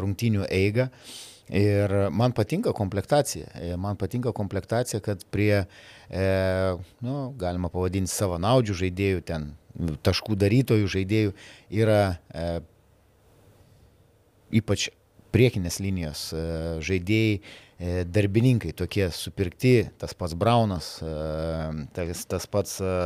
[0.03, 0.89] rungtinių eigą.
[1.53, 3.47] Ir man patinka komplektacija.
[3.55, 5.65] E, man patinka komplektacija, kad prie,
[6.09, 6.23] e,
[7.01, 9.51] nu, galima pavadinti savo naudžių žaidėjų, ten
[10.05, 11.35] taškų darytojų žaidėjų
[11.83, 12.01] yra
[12.33, 12.49] e,
[14.61, 14.91] ypač
[15.33, 16.43] priekinės linijos e,
[16.85, 21.13] žaidėjai, e, darbininkai tokie supirkti, tas pats Braunas, e,
[21.97, 22.97] tas, tas pats e,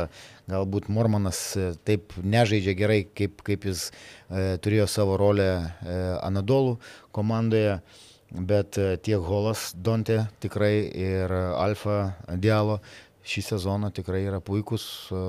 [0.51, 6.77] galbūt Mormanas e, taip nežaidžia gerai, kaip, kaip jis e, turėjo savo rolę e, Anadolų
[7.15, 7.79] komandoje.
[8.27, 12.81] Bet e, tiek Holas Donte tikrai ir Alfa Dialo
[13.27, 14.85] šį sezoną tikrai yra puikus.
[15.11, 15.23] E,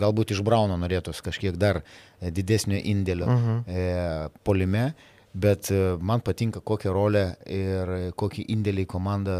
[0.00, 1.82] galbūt iš Brauno norėtos kažkiek dar
[2.20, 3.60] didesnio indėlio uh mhm.
[3.60, 3.78] -huh.
[3.78, 4.92] e, polime,
[5.34, 9.38] bet e, man patinka kokią rolę ir kokį indėlį į komandą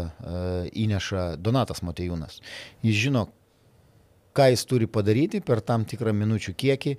[0.73, 2.39] įneša Donatas Matejūnas.
[2.83, 3.27] Jis žino,
[4.33, 6.97] ką jis turi padaryti per tam tikrą minučių kiekį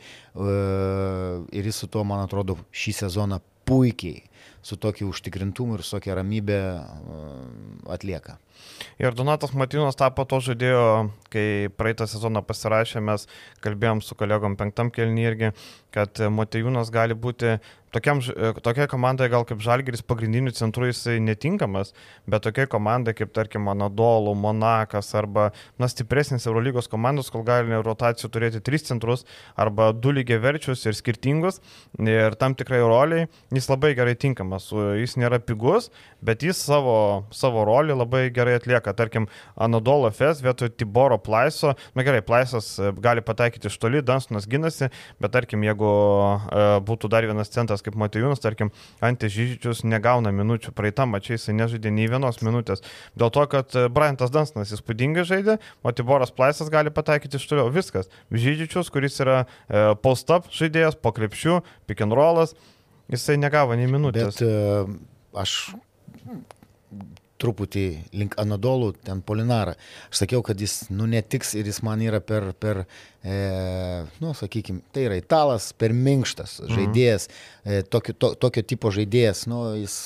[1.53, 4.30] ir jis su tuo, man atrodo, šį sezoną puikiai
[4.63, 6.61] su tokiu užtikrintumu ir su tokia ramybė
[7.91, 8.37] atlieka.
[9.01, 10.85] Ir Donatas Matinas tapo to žaidėjo,
[11.33, 13.27] kai praeitą sezoną pasirašė, mes
[13.65, 15.53] kalbėjom su kolegom penktam kelnį irgi,
[15.95, 17.57] kad Matijūnas gali būti
[17.95, 21.93] tokiam, e, tokia komanda gal kaip Žalgeris pagrindinių centrų jisai netinkamas,
[22.31, 28.31] bet tokia komanda kaip tarkim Anadolų, Monakas arba na, stipresnis Eurolygos komandos, kol gali rotacijų
[28.33, 29.27] turėti tris centrus
[29.59, 31.61] arba du lygiai verčius ir skirtingus
[31.99, 34.71] ir tam tikrai roliai jis labai gerai tinkamas.
[35.01, 35.91] Jis nėra pigus,
[36.25, 38.95] bet jis savo, savo rolį labai gerai atlieka.
[38.97, 39.27] Tarkim,
[39.61, 44.91] Anadolo FS vietoj Tiboro Plaiso, na gerai, Plaisas e, gali pataikyti iš toli, Dansonas ginasi,
[45.21, 48.73] bet tarkim, jeigu e, būtų dar vienas centras kaip Matijūnas, tarkim,
[49.05, 52.85] Antė Žyžičius negauna minučių, praeitą mačiai jisai nežaidė nei vienos minutės.
[53.19, 57.73] Dėl to, kad e, Briantas Dansonas įspūdingai žaidė, o Tiboras Plaisas gali pataikyti iš toliau.
[57.75, 58.11] Viskas.
[58.31, 62.57] Žyžičius, kuris yra e, post-up žaidėjas, po krepšių, pick and rollas,
[63.13, 64.41] jisai negavo nei minutės.
[64.41, 65.57] Bet, uh, aš
[67.41, 67.85] truputį
[68.17, 69.77] link Anadolų, ten Polinarą.
[70.11, 73.37] Aš sakiau, kad jis, nu, netiks ir jis man yra per, per e,
[74.23, 77.31] nu, sakykime, tai yra italas, per minkštas žaidėjas,
[77.65, 79.97] e, tokio, to, tokio tipo žaidėjas, nu, jis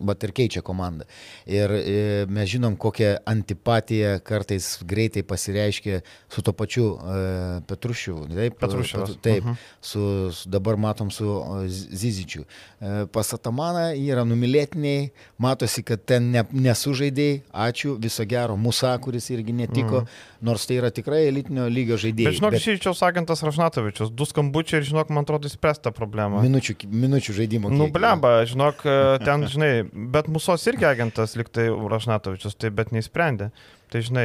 [0.00, 1.04] bet ir keičia komandą.
[1.46, 8.16] Ir e, mes žinom, kokią antipatiją kartais greitai pasireiškia su to pačiu e, Petrušiu.
[8.34, 9.06] Taip, Petrušiu.
[9.22, 9.56] Taip, uh -huh.
[9.80, 12.44] su, su, dabar matom su Zizičiu.
[12.80, 19.30] E, pas Atamaną yra numylėtiniai, matosi, kad ten ne, nesužaidėjai, ačiū, viso gero, Musa, kuris
[19.30, 20.40] irgi netiko, uh -huh.
[20.40, 22.30] nors tai yra tikrai elitinio lygio žaidėjai.
[22.30, 22.62] Bet žinok, bet...
[22.62, 26.42] Šyčiaus agentas Rašnatovičius, du skambučiai ir žinok, man atrodo, įspręsta problema.
[26.42, 27.70] Minučių, minučių žaidimo.
[27.70, 28.82] Nu, blemba, žinok,
[29.24, 33.50] ten, žinai, bet Musos irgi agentas liktai Rašnatovičius, tai bet neįsprendė.
[33.92, 34.24] Tai žinai,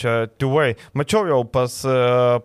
[0.00, 0.70] čia tuvai.
[0.96, 1.72] Mačiau jau pas,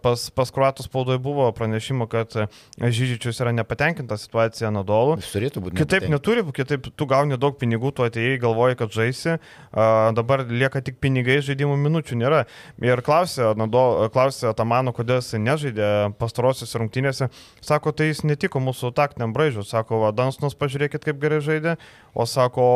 [0.04, 2.34] pas, pas kruatų spaudoje buvo pranešimo, kad
[2.76, 5.20] Žyžičius yra nepatenkinta situacija Nadolų.
[5.22, 5.78] Jis turėtų būti.
[5.80, 9.38] Kitaip neturi, kitaip tu gauni daug pinigų, tu atėjai, galvoji, kad žaisi,
[9.72, 12.42] dabar lieka tik pinigai, žaidimų minučių nėra.
[12.84, 17.30] Ir klausė, Nadol, klausė Tamano, kodėl jis nežaidė pastarosios rungtynėse.
[17.64, 19.64] Sako, tai jis netiko mūsų taktiniam braižui.
[19.70, 21.78] Sako, Dansnas, pažiūrėkit, kaip gerai žaidė,
[22.12, 22.68] o sako,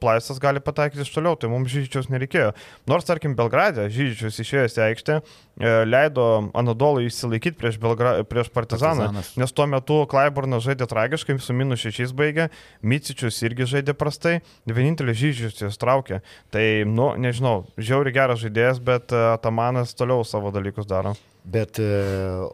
[0.00, 2.52] Plaisas gali pataikyti iš toliau, tai mums Žyžičius nereikėjo reikėjo.
[2.88, 5.16] Nors, tarkim, Belgrade, Žydžius išėjęs į aikštę,
[5.60, 8.24] e, leido Anadolui įsilaikyti prieš, Belgra...
[8.28, 9.36] prieš Partizaną, Partizanas.
[9.36, 12.48] nes tuo metu Klaiburnas žaidė tragiškai, su minus šešiais baigė,
[12.82, 16.20] Micičius irgi žaidė prastai, vienintelis Žydžius jis traukė.
[16.52, 21.16] Tai, nu, nežinau, žiauri geras žaidėjas, bet e, Tamanas toliau savo dalykus daro.
[21.48, 21.84] Bet e,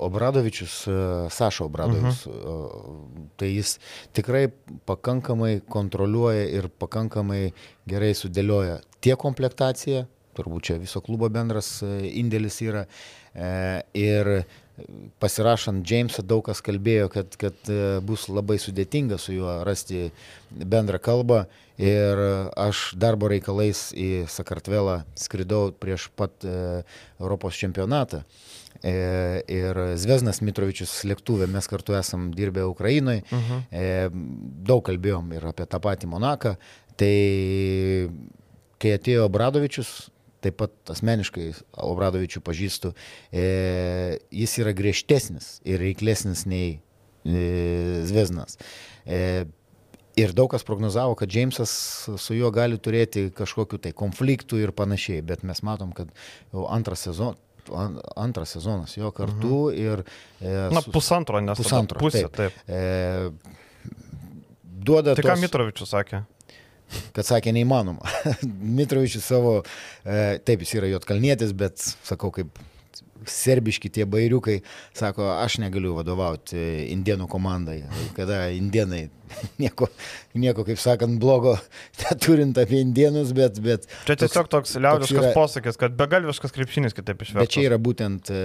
[0.07, 0.85] Obradovičius,
[1.35, 2.43] Sašo Obradovičius, uh mhm.
[2.45, 3.29] -huh.
[3.37, 3.79] tai jis
[4.15, 4.49] tikrai
[4.87, 7.53] pakankamai kontroliuoja ir pakankamai
[7.89, 12.85] gerai sudėlioja tiek komplektacija, turbūt čia viso klubo bendras e, indėlis yra.
[13.35, 14.31] E, ir
[15.23, 20.09] pasirašant Jamesą daug kas kalbėjo, kad, kad e, bus labai sudėtinga su juo rasti
[20.51, 21.45] bendrą kalbą.
[21.75, 22.21] Ir
[22.55, 28.21] aš darbo reikalais į Sakartvelą skridau prieš pat Europos čempionatą.
[28.87, 33.59] Ir Zveznas Mitrovičius lėktuvė, mes kartu esam dirbę Ukrainoje, uh mhm.
[33.73, 34.23] -huh.
[34.71, 36.55] daug kalbėjom ir apie tą patį Monaką.
[36.95, 37.17] Tai
[38.83, 39.93] kai atėjo Obradovičius,
[40.45, 41.51] taip pat asmeniškai
[41.87, 42.95] Obradovičių pažįstu,
[43.33, 43.45] e,
[44.35, 46.79] jis yra griežtesnis ir reiklesnis nei
[47.25, 48.59] e, Zveznas.
[49.05, 49.47] E,
[50.15, 51.71] Ir daug kas prognozavo, kad Džeimsas
[52.23, 56.13] su juo gali turėti kažkokiu tai konfliktų ir panašiai, bet mes matom, kad
[56.53, 57.41] jau antras sezonas,
[58.15, 59.81] antras sezonas jo kartu mhm.
[59.81, 60.05] ir...
[60.39, 61.99] E, Na, pusantro, nes pusantro.
[61.99, 62.55] Pusė, taip.
[62.55, 62.71] taip.
[62.71, 63.91] E,
[64.63, 65.17] duoda...
[65.17, 65.33] Tai tos...
[65.33, 66.23] ką Mitrovičius sakė?
[67.17, 68.05] Kad sakė neįmanoma.
[68.79, 69.57] Mitrovičius savo,
[70.05, 72.61] e, taip jis yra Jotkalnietis, bet sakau, kaip
[73.31, 74.59] serbiški tie bairiukai,
[74.97, 76.59] sako, aš negaliu vadovauti
[76.93, 77.79] indienų komandai,
[78.17, 79.07] kada indienai
[79.63, 79.89] nieko,
[80.39, 81.57] nieko, kaip sakant, blogo
[82.03, 83.61] neturint apie indienus, bet...
[83.65, 87.45] bet čia tiesiog toks, toks liaudiškas yra, posakis, kad begalviškas krepšinis kitaip išversta.
[87.45, 88.41] Bet čia yra būtent e,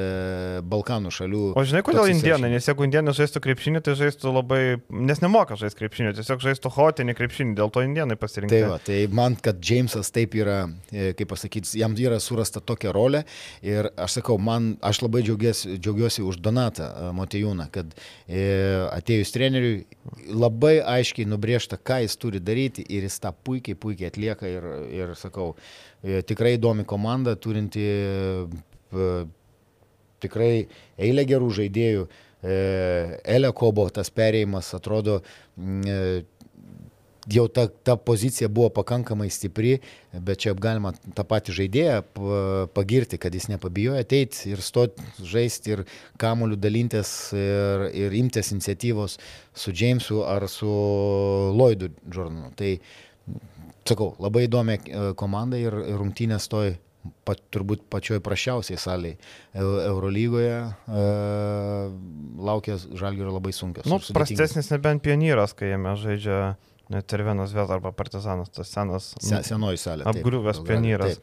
[0.70, 1.44] Balkanų šalių.
[1.60, 2.52] O žinai, kodėl indienai?
[2.56, 7.16] Nes jeigu indienai žaistų krepšinį, tai žaistų labai, nes nemoka žaisti krepšinį, tiesiog žaistų hotinį
[7.18, 8.56] krepšinį, dėl to indienai pasirinkti.
[8.56, 12.94] Tai, va, tai man, kad Jamesas taip yra, e, kaip pasakyti, jam yra surasta tokia
[12.96, 13.24] rolė
[13.66, 17.94] ir aš sakau, man, aš labai džiaugiuosi, džiaugiuosi už Donatą e, Motejūną, kad
[18.28, 18.44] e,
[18.90, 19.84] atėjus treneriui
[20.30, 25.14] labai aiškiai nubriežta, ką jis turi daryti ir jis tą puikiai, puikiai atlieka ir, ir
[25.20, 25.54] sakau,
[26.04, 29.14] e, tikrai įdomi komanda, turinti e,
[30.24, 30.54] tikrai
[30.98, 32.10] eilę gerų žaidėjų.
[32.40, 32.58] E,
[33.36, 35.20] Elė Kobo tas perėjimas atrodo
[37.34, 39.78] jau ta, ta pozicija buvo pakankamai stipri,
[40.14, 42.00] bet čia galima tą patį žaidėją
[42.76, 45.86] pagirti, kad jis nepabijojo ateiti ir stoti žaisti ir
[46.22, 49.20] kamuolių dalintis ir, ir imtis iniciatyvos
[49.54, 50.70] su Jamesu ar su
[51.54, 52.54] Lloydu Jordanu.
[52.58, 52.76] Tai
[53.90, 56.76] sakau, labai įdomi e, komanda ir rungtynės toj
[57.28, 59.16] pat, turbūt pačioj prašiausiai saliai
[59.58, 61.06] Eurolygoje e,
[62.50, 63.88] laukia žalgerio labai sunkios.
[63.90, 66.40] Nu, prastesnis nebent pionieras, kai jame žaidžia
[66.94, 69.14] net ir vienas vėl arba partizanas, tas senas.
[69.22, 70.08] Se, senoji salė.
[70.10, 71.20] Apgriuvęs pionieras.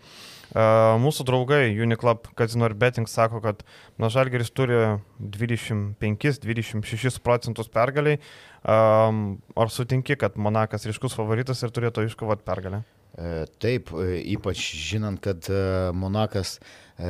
[0.46, 3.64] Uh, mūsų draugai Uniclub Casino ir Betting sako, kad
[3.98, 4.76] na, Žalgeris turi
[5.18, 8.20] 25-26 procentus pergaliai.
[8.62, 12.84] Um, ar sutinki, kad Monakas ryškus favoritas ir turėtų iškovoti pergalę?
[13.16, 15.58] E, taip, e, ypač žinant, kad e,
[15.96, 16.58] Monakas
[17.00, 17.08] e,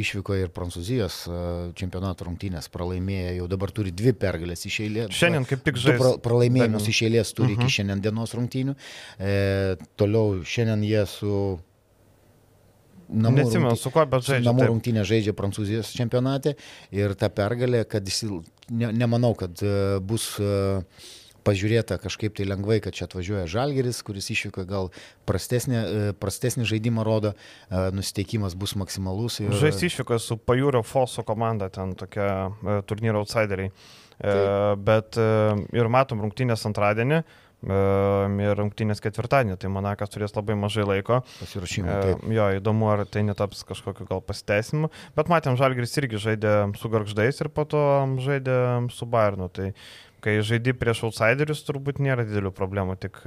[0.00, 1.18] išvyko ir Prancūzijos
[1.76, 5.12] čempionato rungtynės, pralaimėjo, jau dabar turi dvi pergalės iš eilės.
[5.18, 5.98] Šiandien kaip tik žaidžia.
[6.00, 7.60] Pra, pralaimėjimus iš eilės turi uh -huh.
[7.60, 7.74] iki mhm.
[7.76, 8.76] šiandien dienos rungtynių.
[9.20, 11.34] E, toliau šiandien jie su
[13.10, 14.48] namų, Neatsimenu, su kuo, bet žaidžia.
[14.48, 16.56] Namų rungtynė žaidžia Prancūzijos čempionate
[16.90, 18.24] ir ta pergalė, kad jis,
[18.70, 19.52] ne, nemanau, kad
[20.00, 20.38] bus
[21.46, 24.90] pažiūrėta kažkaip tai lengvai, kad čia atvažiuoja Žalgeris, kuris išvyko gal
[25.28, 29.40] prastesnį, e, prastesnį žaidimą rodo, e, nusiteikimas bus maksimalus.
[29.44, 29.54] Ir...
[29.60, 33.74] Žais išvyko su Pajūrio Foso komanda, ten tokia e, turnyro outsideriai.
[34.20, 34.80] Taip.
[34.84, 37.22] Bet ir matom rungtynės antradienį,
[37.64, 41.22] ir rungtynės ketvirtadienį, tai Monakas turės labai mažai laiko.
[41.38, 42.32] Pasiruošimui.
[42.32, 47.40] Jo, įdomu, ar tai netaps kažkokiu gal pasiteisimu, bet matėm, Žalgris irgi žaidė su Garždais
[47.40, 47.82] ir po to
[48.24, 48.60] žaidė
[48.92, 49.48] su Bayernu.
[49.52, 49.72] Tai
[50.24, 53.20] kai žaidži prieš outsiderius, turbūt nėra didelių problemų, tik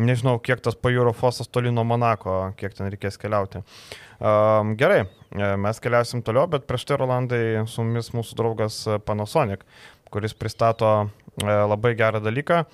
[0.00, 3.62] nežinau, kiek tas pajūro fosas toli nuo Monako, kiek ten reikės keliauti.
[4.22, 9.66] Um, gerai, mes keliausim toliau, bet prieš tai, Rolandai, su mumis mūsų draugas Panasonic,
[10.12, 10.94] kuris pristato
[11.42, 12.64] labai gerą dalyką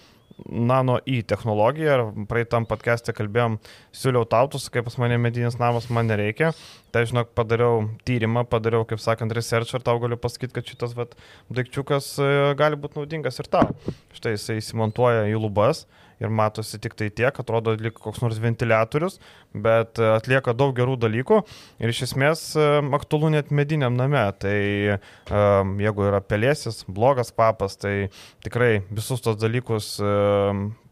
[0.46, 3.58] nano į technologiją praeitam podcast'e kalbėjom,
[3.96, 6.52] siūliau tautus, kaip pas mane medinis namas man nereikia.
[6.94, 11.16] Tai žinok, padariau tyrimą, padariau, kaip sakant, research ir tau galiu pasakyti, kad šitas vat,
[11.52, 12.28] daikčiukas e,
[12.58, 13.74] gali būti naudingas ir tau.
[14.16, 15.84] Štai jisai įsimontuoja į lubas
[16.22, 19.18] ir matosi tik tai tiek, atrodo lyg koks nors ventiliatorius,
[19.54, 21.40] bet e, atlieka daug gerų dalykų
[21.82, 24.24] ir iš esmės e, aktualu net mediniam name.
[24.38, 24.56] Tai
[24.94, 28.10] um, jeigu yra pelėsis, blogas papas, tai
[28.44, 29.94] tikrai visus tos dalykus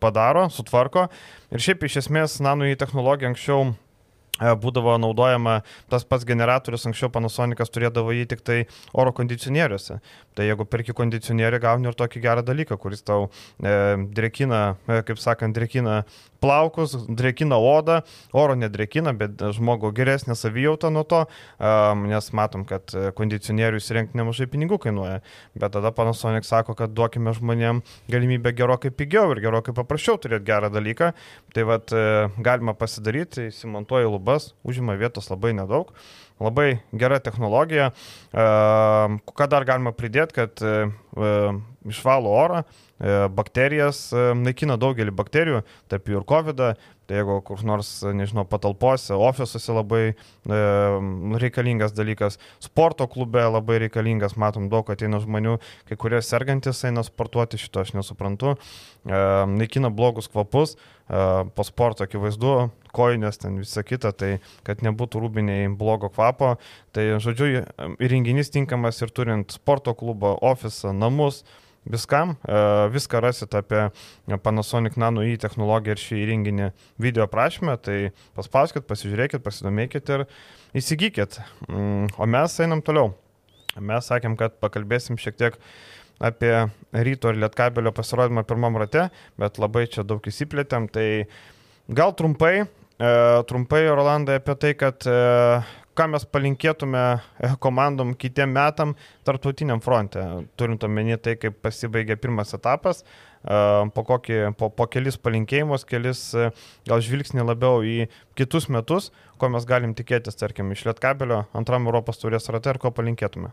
[0.03, 1.09] padaro, sutvarko.
[1.55, 3.75] Ir šiaip iš esmės nano į technologiją anksčiau
[4.37, 5.61] E, būdavo naudojama
[5.93, 8.59] tas pats generatorius, anksčiau Panasonicas turėdavo jį tik tai
[8.93, 9.97] oro kondicionieriuose.
[10.37, 13.73] Tai jeigu perki kondicionierių, gauni ir tokį gerą dalyką, kuris tau e,
[14.17, 16.03] drekina, e, kaip sakant, drekina
[16.45, 18.03] plaukus, drekina odą,
[18.37, 21.23] oro nedrekina, bet žmogo geresnė savijauta nuo to,
[21.57, 25.23] um, nes matom, kad kondicionierių įsirengti nemažai pinigų kainuoja.
[25.57, 27.81] Bet tada Panasonic sako, kad duokime žmonėm
[28.13, 31.11] galimybę gerokai pigiau ir gerokai paprasčiau turėti gerą dalyką.
[31.57, 31.97] Tai vad
[32.45, 35.95] galima pasidaryti, įsimontuoji lubas, užima vietos labai nedaug.
[36.37, 37.93] Labai gera technologija.
[38.37, 40.91] Ehm, ką dar galima pridėti, kad e,
[41.89, 42.63] išvalo orą,
[43.01, 46.57] e, bakterijas, e, naikina daugelį bakterijų, tarp jų ir COVID.
[46.57, 46.75] -ą.
[47.07, 50.15] Tai jeigu kur nors, nežinau, patalpose, ofisuose labai e,
[51.39, 57.61] reikalingas dalykas, sporto klube labai reikalingas, matom daug ateina žmonių, kai kurie sergantis eina sportuoti,
[57.63, 58.57] šito aš nesuprantu,
[59.07, 59.21] e,
[59.55, 61.23] naikina blogus kvapus, e,
[61.55, 64.33] po sporto akivaizdu, kojinės, ten visa kita, tai
[64.67, 66.57] kad nebūtų rūbiniai blogo kvapo.
[66.97, 67.63] Tai, žodžiu,
[68.03, 71.43] įrenginys tinkamas ir turint sporto klubą, ofisą, namus,
[71.87, 72.35] viskam.
[72.43, 72.61] E,
[72.93, 73.87] viską rasit apie
[74.45, 76.71] Panasonic Nano į technologiją ir šį įrenginį
[77.03, 77.99] video prašymę, tai
[78.39, 80.27] paspauskit, pasižiūrėkit, pasidomėkit ir
[80.77, 81.41] įsigykit.
[81.71, 83.15] Mm, o mes einam toliau.
[83.77, 85.61] Mes sakėm, kad pakalbėsim šiek tiek
[86.17, 86.55] apie
[86.97, 91.29] ryto ir lietkabelio pasirodymą pirmam rate, bet labai čia daug įsiplėtėm, tai
[91.93, 92.65] gal trumpai
[92.97, 95.17] E, trumpai, Rolandai, apie tai, kad e,
[95.97, 98.95] ką mes palinkėtume e, komandom kitiem metam
[99.27, 100.23] tarptautiniam fronte,
[100.61, 103.05] turint omeny tai, kaip pasibaigė pirmas etapas,
[103.47, 106.23] po, kokį, po, po kelis palinkėjimus, kelis
[106.89, 112.19] gal žvilgsnį labiau į kitus metus, ko mes galim tikėtis, tarkim, iš Lietkabelio antram Europos
[112.19, 113.53] turės rate ir ko palinkėtume.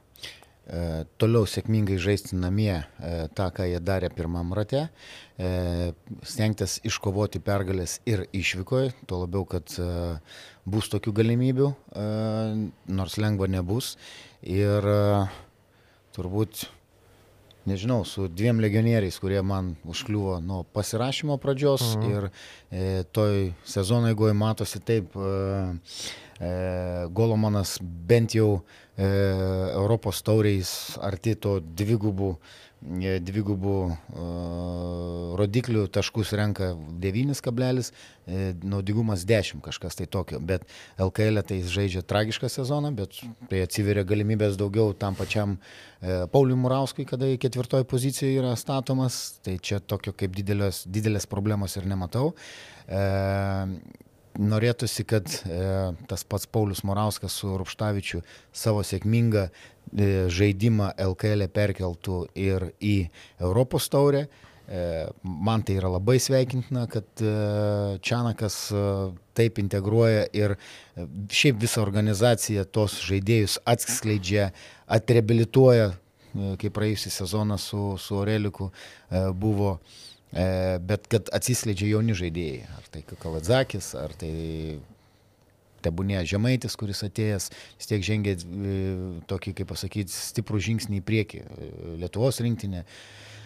[0.63, 4.85] E, toliau sėkmingai žaisti namie e, tą, ką jie darė pirmam rate,
[5.35, 5.49] e,
[6.23, 9.75] stengtis iškovoti pergalės ir išvykoje, tuo labiau, kad
[10.65, 11.71] bus tokių galimybių,
[12.95, 13.95] nors lengva nebus.
[14.43, 14.85] Ir
[16.15, 16.65] turbūt,
[17.69, 22.11] nežinau, su dviem legionieriais, kurie man užkliuvo nuo pasirašymo pradžios mhm.
[22.11, 25.73] ir e, toj sezono eigoje matosi taip, e,
[26.37, 26.53] e,
[27.15, 29.05] Golomanas bent jau e, E,
[29.73, 32.37] Europos tauriais arti to dvigubų, e,
[32.83, 33.77] dvigubų
[35.39, 36.73] rodiklių taškus renka
[37.03, 37.93] 9 kablelis,
[38.63, 40.67] naudingumas 10 kažkas tai tokio, bet
[41.01, 45.83] LKL tai jis žaidžia tragišką sezoną, bet tai atsiveria galimybės daugiau tam pačiam uh,
[46.31, 51.77] Pauliui Murauskui, kada į ketvirtoji poziciją yra statomas, tai čia tokio kaip didelės, didelės problemos
[51.79, 52.33] ir nematau.
[52.83, 53.77] Uh,
[54.39, 55.57] norėtųsi, kad e,
[56.09, 59.51] tas pats Paulius Morauskas su Rupštavičiu savo sėkmingą e,
[59.93, 62.95] žaidimą LKL e perkeltų ir į
[63.41, 64.27] Europos taurę.
[64.63, 67.33] E, man tai yra labai sveikintina, kad e,
[67.99, 68.85] Čianakas e,
[69.35, 74.53] taip integruoja ir e, šiaip visą organizaciją tos žaidėjus atskleidžia,
[74.87, 79.75] atreabilituoja, e, kaip praėjusią sezoną su, su Oreliku e, buvo.
[79.83, 84.31] E, E, bet kad atsiskleidžia jauni žaidėjai, ar tai Kaladzakis, ar tai
[85.83, 88.77] tebūnė Žemaitis, kuris atėjęs, vis tiek žengė e,
[89.29, 91.69] tokį, kaip pasakyti, stiprų žingsnį į priekį e,
[92.03, 92.85] Lietuvos rinktinė.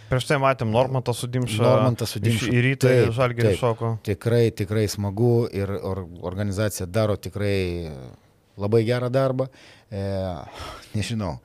[0.08, 1.60] Prieš tai matėm Normantą sudimšą.
[1.66, 2.48] Normantą sudimšą.
[2.54, 3.98] Į rytą žalgį šoko.
[4.08, 7.92] Tikrai, tikrai smagu ir or, organizacija daro tikrai
[8.58, 9.50] labai gerą darbą.
[9.92, 10.04] E,
[10.98, 11.38] nežinau,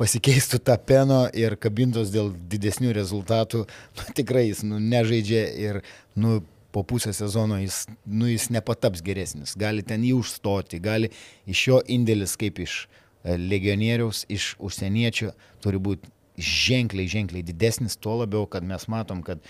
[0.00, 5.82] pasikeistų tą peno ir kabintos dėl didesnių rezultatų, nu, tikrai jis nu, nežaidžia ir
[6.18, 6.40] nu,
[6.72, 9.54] po pusę sezono jis, nu, jis nepataps geresnis.
[9.58, 11.12] Gali ten jį užstoti, gali
[11.46, 16.10] iš jo indėlis kaip iš e, legionieriaus, iš užsieniečio turi būti
[16.42, 19.42] ženkliai, ženkliai didesnis, tuo labiau, kad mes matom, kad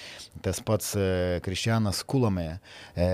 [0.42, 3.08] tas pats e, Kristianas Kulome e,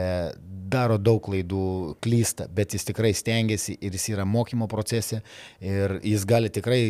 [0.73, 5.21] daro daug klaidų, klysta, bet jis tikrai stengiasi ir jis yra mokymo procese
[5.61, 6.83] ir jis gali tikrai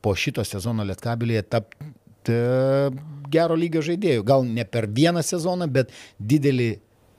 [0.00, 2.38] po šito sezono Lietkabilije tapti
[3.32, 4.24] gero lygio žaidėjų.
[4.26, 6.70] Gal ne per vieną sezoną, bet didelį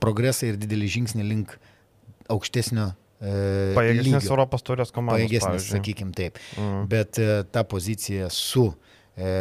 [0.01, 1.57] progresą ir didelį žingsnį link
[2.31, 5.25] aukštesnio e, Pajėgesnės Europos turės komandos.
[5.25, 6.39] Pajėgesnės, sakykime taip.
[6.57, 6.87] Mm.
[6.91, 8.69] Bet e, ta pozicija su
[9.15, 9.35] e,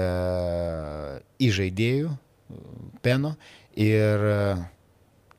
[1.48, 2.16] įžaidėjų
[3.02, 3.34] peno
[3.78, 4.40] ir e,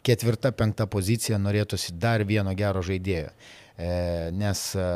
[0.05, 3.31] ketvirta, penkta pozicija norėtųsi dar vieno gero žaidėjo.
[3.77, 3.91] E,
[4.35, 4.87] nes e,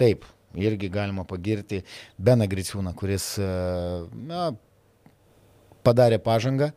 [0.00, 0.26] taip,
[0.56, 1.82] irgi galima pagirti
[2.18, 4.46] Beną Griciūną, kuris na,
[5.86, 6.72] padarė pažangą,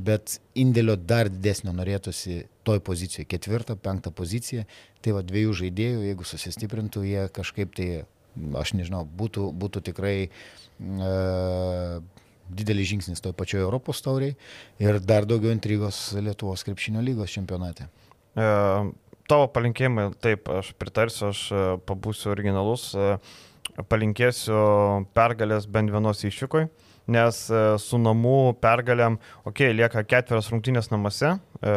[0.00, 4.64] bet indėlio dar didesnio norėtųsi toj pozicijoje, ketvirtą, penktą poziciją.
[5.04, 7.88] Tai va dviejų žaidėjų, jeigu susistiprintų, jie kažkaip tai,
[8.60, 11.12] aš nežinau, būtų, būtų tikrai e,
[12.50, 14.36] didelis žingsnis toj pačioj Europos tauriai
[14.82, 17.88] ir dar daugiau intrigos Lietuvos krepšinio lygos čempionate.
[18.34, 18.48] E,
[19.30, 23.16] tavo palinkėjimai, taip, aš pritarsiu, aš e, pabūsiu originalus, e,
[23.88, 24.60] palinkėsiu
[25.16, 26.68] pergalės bent vienos iššūkoj.
[26.68, 31.74] E, nes e, su namų pergalėm, okei, okay, lieka ketverios rungtynės namuose, e,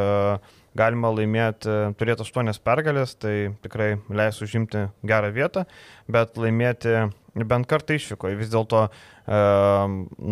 [0.78, 5.68] galima laimėti, turėti aštuonias pergalės, tai tikrai leis užimti gerą vietą,
[6.12, 7.04] bet laimėti
[7.34, 8.30] bent kartą išvyko.
[8.38, 8.90] Vis dėlto e,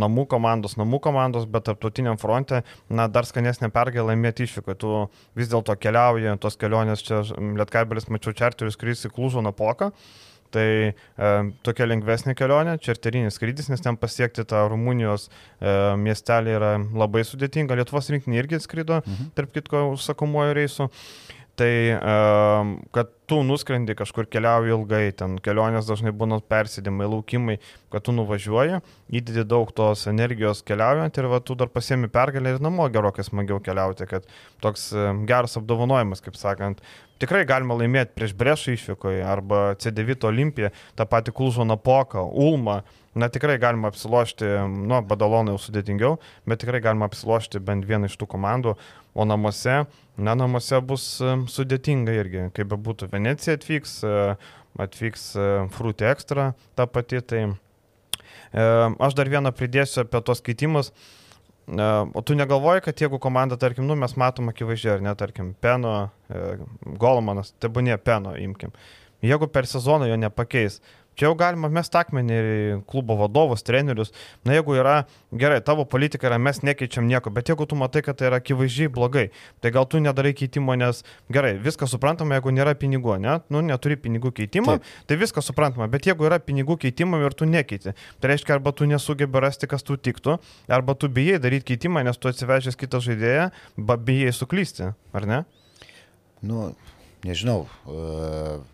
[0.04, 4.78] namų komandos, namų komandos, bet tarptautiniam fronte, na, dar skanesnė pergalė laimėti išvyko.
[4.82, 4.98] Tu
[5.38, 7.24] vis dėlto keliauji, tos kelionės čia,
[7.58, 9.92] Lietkabelis, mačiau, čarterius, kuris į Klūžo napoką.
[10.52, 10.94] Tai e,
[11.66, 16.72] tokia lengvesnė kelionė, čarterinis skrydis, nes ten pasiekti tą Rumunijos e, miestelį yra
[17.04, 17.78] labai sudėtinga.
[17.80, 19.32] Lietuvos rinkinį irgi skrido, mhm.
[19.38, 20.90] tarp kitko, užsakomuoju reisu.
[21.60, 21.72] Tai,
[22.96, 27.58] kad tu nuskrendi kažkur keliauji ilgai, ten kelionės dažnai būna persėdimai, laukimai,
[27.92, 28.80] kad tu nuvažiuoji,
[29.20, 33.60] įdedi daug tos energijos keliaujant ir va, tu dar pasiemi pergalę ir namo gerokai smagiau
[33.64, 34.26] keliauti, kad
[34.64, 34.90] toks
[35.30, 36.82] geras apdovanojimas, kaip sakant,
[37.22, 42.82] tikrai galima laimėti prieš Brešą išvykoje arba C9 Olimpiją, tą patį Kulžo Napoką, Ulmą.
[43.12, 44.48] Na tikrai galima apsilošti,
[44.88, 46.14] nu, Badalonai jau sudėtingiau,
[46.48, 48.78] bet tikrai galima apsilošti bent vieną iš tų komandų,
[49.14, 49.86] o namuose,
[50.18, 54.36] na, namuose bus e, sudėtinga irgi, kaip be būtų, Venecija atvyks, e,
[54.82, 57.50] atvyks e, Fruit Extra ta pati, tai
[58.52, 60.90] aš dar vieną pridėsiu apie tos keitimus.
[61.72, 65.94] O tu negalvoji, kad jeigu komanda, tarkim, nu, mes matom akivaizdžiai, ar ne, tarkim, Peno,
[66.28, 66.58] e,
[67.00, 68.74] Golmanas, tebūnė Peno, imkim.
[69.24, 70.82] Jeigu per sezoną jo nepakeis,
[71.22, 74.10] Čia jau galima mest akmenį į klubo vadovus, trenerius.
[74.42, 78.18] Na jeigu yra, gerai, tavo politika yra, mes nekeičiam nieko, bet jeigu tu matai, kad
[78.18, 79.28] tai yra akivaizdžiai blogai,
[79.62, 83.38] tai gal tu nedarai keitimo, nes gerai, viskas suprantama, jeigu nėra pinigų, ne?
[83.54, 84.90] Nu, neturi pinigų keitimo, Taip.
[85.14, 88.90] tai viskas suprantama, bet jeigu yra pinigų keitimo ir tu nekeiti, tai reiškia, arba tu
[88.90, 90.40] nesugebi rasti, kas tu tiktų,
[90.74, 95.44] arba tu bijai daryti keitimą, nes tu atsivežęs kitą žaidėją, bijai suklysti, ar ne?
[96.42, 96.72] Nu,
[97.30, 97.68] nežinau.
[97.86, 98.66] Uh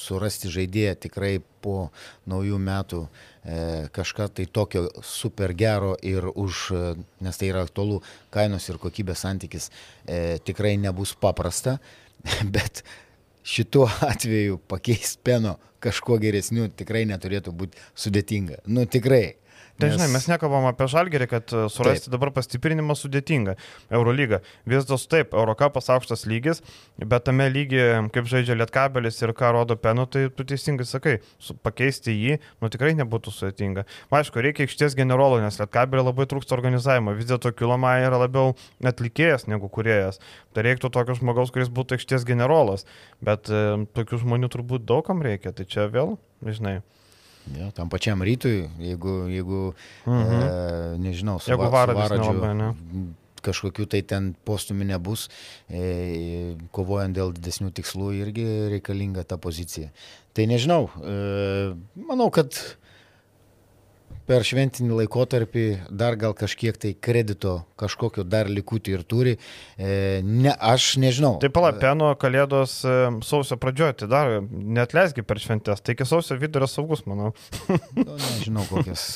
[0.00, 1.90] surasti žaidėją tikrai po
[2.30, 3.58] naujų metų e,
[3.94, 6.82] kažką tai tokio super gero ir už, e,
[7.24, 8.00] nes tai yra aktualu,
[8.34, 11.78] kainos ir kokybės santykis e, tikrai nebus paprasta,
[12.56, 12.84] bet
[13.44, 18.62] šituo atveju pakeisti peno kažkuo geresniu tikrai neturėtų būti sudėtinga.
[18.66, 19.36] Nu tikrai.
[19.74, 22.12] Tai žinai, mes nekalbam apie žalgerį, kad e, surasti taip.
[22.14, 23.56] dabar pastiprinimą sudėtinga.
[23.90, 24.38] Eurolyga.
[24.70, 26.62] Vis dėlto taip, Eurocapas aukštas lygis,
[27.00, 31.16] bet tame lygyje, kaip žaidžia Lietkabelis ir ką rodo Penu, tai tu teisingai sakai,
[31.66, 33.86] pakeisti jį, nu tikrai nebūtų sudėtinga.
[34.14, 37.16] Aišku, reikia aikštės generolo, nes Lietkabelį labai trūksta organizavimo.
[37.18, 38.54] Vis dėlto Kiloma yra labiau
[38.86, 40.22] atlikėjas negu kuriejas.
[40.54, 42.86] Tai reiktų tokio žmogaus, kuris būtų aikštės generolas.
[43.24, 45.50] Bet e, tokių žmonių turbūt daugam reikia.
[45.50, 46.14] Tai čia vėl,
[46.46, 46.78] žinai.
[47.52, 49.60] Ja, tam pačiam rytui, jeigu, jeigu
[50.06, 50.38] mhm.
[50.40, 52.70] e, nežinau, su, jeigu varadžiu ne?
[53.44, 55.26] kažkokių tai ten postumį nebus,
[55.68, 59.90] e, kovojant dėl didesnių tikslų irgi reikalinga ta pozicija.
[60.32, 61.74] Tai nežinau, e,
[62.08, 62.56] manau, kad
[64.28, 69.34] per šventinį laikotarpį dar gal kažkiek tai kredito kažkokio dar likutį ir turi.
[69.76, 71.36] E, ne, aš nežinau.
[71.42, 72.96] Tai palapeno kalėdos e,
[73.26, 77.34] sausio pradžioje, tai dar net leisgi per šventės, tai iki sausio vidurio saugus, manau.
[77.98, 79.06] nu, nežinau kokias,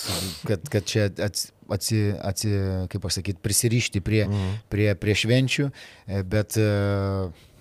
[0.49, 2.55] kad, kad čia atsi, atsi, atsi,
[2.93, 4.57] kaip pasakyti, prisirišti prie, mm.
[4.73, 6.61] prie, prie švenčių, e, bet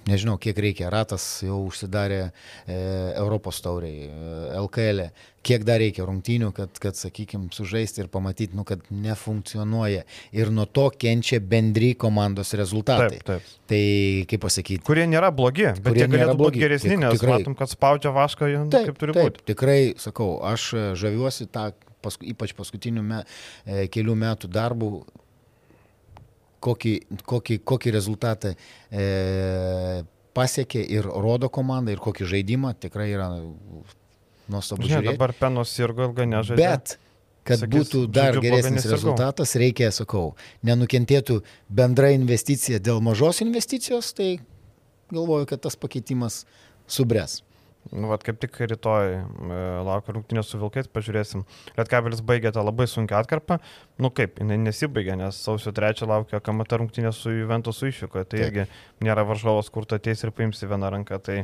[0.08, 2.78] nežinau, kiek reikia, ratas jau užsidarė e,
[3.18, 5.34] Europos tauriai, e, LKL, e.
[5.48, 10.04] kiek dar reikia rungtynių, kad, kad sakykime, sužaisti ir pamatyti, nu, kad nefunkcionuoja.
[10.36, 13.22] Ir nuo to kenčia bendry komandos rezultatai.
[13.22, 13.56] Taip, taip.
[13.72, 13.82] Tai
[14.32, 14.84] kaip pasakyti.
[14.88, 17.40] Kurie nėra blogi, bet Kurie jie galėtų būti geresni, Tik- nes tikrai.
[17.40, 19.48] matom, kad spaudžia vašką, Taip, kaip turi taip, būti.
[19.54, 21.70] Tikrai, sakau, aš žaviuosi tą,
[22.04, 23.24] pask, ypač paskutinių me,
[23.66, 24.92] e, kelių metų darbų,
[26.64, 26.94] kokį,
[27.28, 30.04] kokį, kokį rezultatą e,
[30.38, 33.30] pasiekė ir rodo komanda, ir kokį žaidimą tikrai yra
[34.52, 35.14] nuostabu žiūrėti.
[35.14, 36.60] dabar penos ir ilgai nežaidžia.
[36.62, 36.98] Bet,
[37.48, 40.36] kad Sakys, būtų dar blogai, geresnis rezultatas, reikia, sakau,
[40.68, 44.38] nenukentėtų bendra investicija dėl mažos investicijos, tai
[45.14, 46.44] galvoju, kad tas pakeitimas
[46.92, 47.42] subręs.
[47.88, 51.46] Nu, vat, kaip tik rytoj e, laukia rungtynės su Vilkais, pažiūrėsim.
[51.78, 53.62] Lietkabelis baigė tą labai sunkę atkarpą.
[53.98, 58.28] Nu kaip, jinai nesibaigė, nes sausio 3 laukia KMT rungtynės su Juventusu išvykoje.
[58.30, 58.66] Tai irgi
[59.02, 61.18] nėra varžovas, kur tu ateis ir paimsi vieną ranką.
[61.26, 61.38] Tai,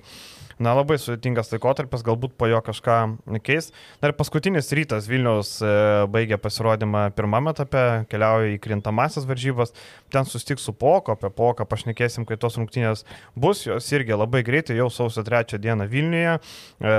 [0.61, 2.99] na, labai sudėtingas laikotarpis, galbūt po jo kažką
[3.45, 3.71] keis.
[4.03, 5.73] Na ir paskutinis rytas Vilniaus e,
[6.13, 9.73] baigė pasirodymą pirmame etape, keliauja į krintamasis varžybas.
[10.13, 13.01] Ten sustiks su Poko, apie Poką pašnekėsim, kai tos rungtynės
[13.33, 16.37] bus, jos irgi labai greitai, jau sausio 3 dieną Vilniuje.
[16.37, 16.95] E,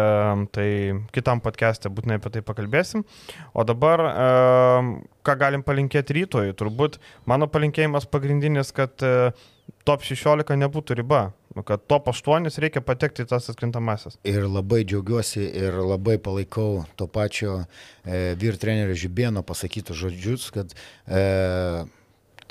[0.51, 0.69] tai
[1.15, 3.07] kitam podcast'e būtinai apie tai pakalbėsim.
[3.55, 6.53] O dabar, e, ką galim palinkėti rytoj?
[6.59, 7.01] Turbūt
[7.31, 9.33] mano palinkėjimas pagrindinis, kad e,
[9.89, 14.17] top 16 nebūtų riba, Nu, kad top 8 reikia patekti į tas atkrintamasis.
[14.27, 20.75] Ir labai džiaugiuosi ir labai palaikau to pačio e, vyr trenerio Žibėno pasakytus žodžius, kad
[20.75, 21.23] e,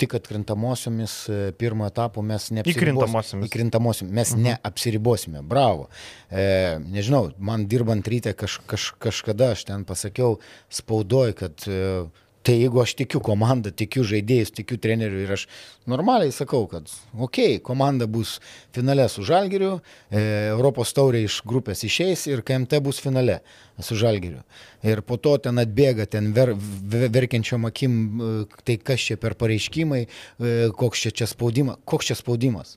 [0.00, 3.44] tik atkrintamosiomis e, pirmo etapo mes neapsiribosim.
[3.44, 4.14] Įkrintamosiomis.
[4.16, 4.48] Mes mhm.
[4.48, 5.44] neapsiribosime.
[5.52, 5.90] Bravo.
[6.32, 10.38] E, nežinau, man dirbant ryte kaž, kaž, kažkada aš ten pasakiau
[10.72, 12.06] spaudoj, kad e,
[12.44, 15.46] Tai jeigu aš tikiu komandą, tikiu žaidėjus, tikiu treneriu ir aš
[15.88, 18.34] normaliai sakau, kad okei, okay, komanda bus
[18.76, 19.78] finale su Žalgiriu,
[20.10, 20.20] e,
[20.50, 23.38] Europos taurė iš grupės išeis ir KMT bus finale
[23.80, 24.42] su Žalgiriu.
[24.84, 29.38] Ir po to ten atbėga, ten ver, ver, verkiančiom akim, e, tai kas čia per
[29.40, 32.76] pareiškimai, e, koks čia čia spaudimas, koks čia spaudimas.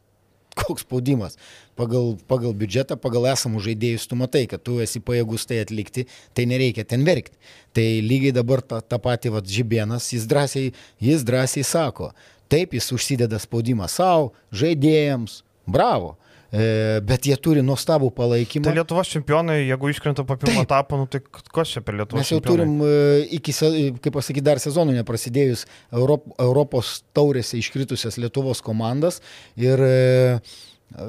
[0.57, 1.37] Koks spaudimas.
[1.77, 6.47] Pagal, pagal biudžetą, pagal esamų žaidėjus, tu matai, kad tu esi pajėgus tai atlikti, tai
[6.49, 7.37] nereikia ten verkti.
[7.77, 10.71] Tai lygiai dabar tą, tą patį vat, žibienas, jis drąsiai,
[11.03, 12.11] jis drąsiai sako,
[12.49, 16.15] taip jis užsideda spaudimą savo, žaidėjams, bravo.
[16.47, 18.63] E, bet jie turi nuostabų palaikymą.
[18.69, 22.31] Tai Lietuvos čempionai, jeigu iškrenta po pirmo etapo, nu, tai kas čia per Lietuvos Mes
[22.31, 22.63] jau čempionai?
[22.63, 29.19] turim e, iki, se- kaip pasakyti, dar sezonų neprasidėjus Europ, Europos taurėse iškritusias Lietuvos komandas.
[29.59, 30.39] Ir e,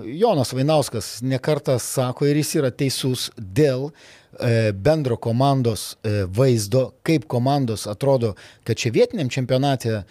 [0.04, 7.28] Jonas Vainauskas nekartą sako ir jis yra teisus dėl e, bendro komandos e, vaizdo, kaip
[7.30, 8.32] komandos atrodo,
[8.66, 10.02] kad čia vietiniam čempionate e,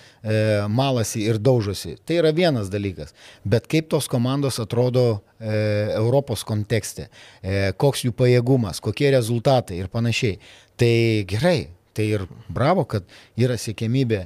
[0.71, 1.97] malasi ir daužosi.
[2.07, 3.11] Tai yra vienas dalykas.
[3.43, 7.11] Bet kaip tos komandos atrodo Europos kontekste,
[7.77, 10.39] koks jų pajėgumas, kokie rezultatai ir panašiai.
[10.81, 10.89] Tai
[11.29, 13.05] gerai, tai ir bravo, kad
[13.37, 14.23] yra siekėmybė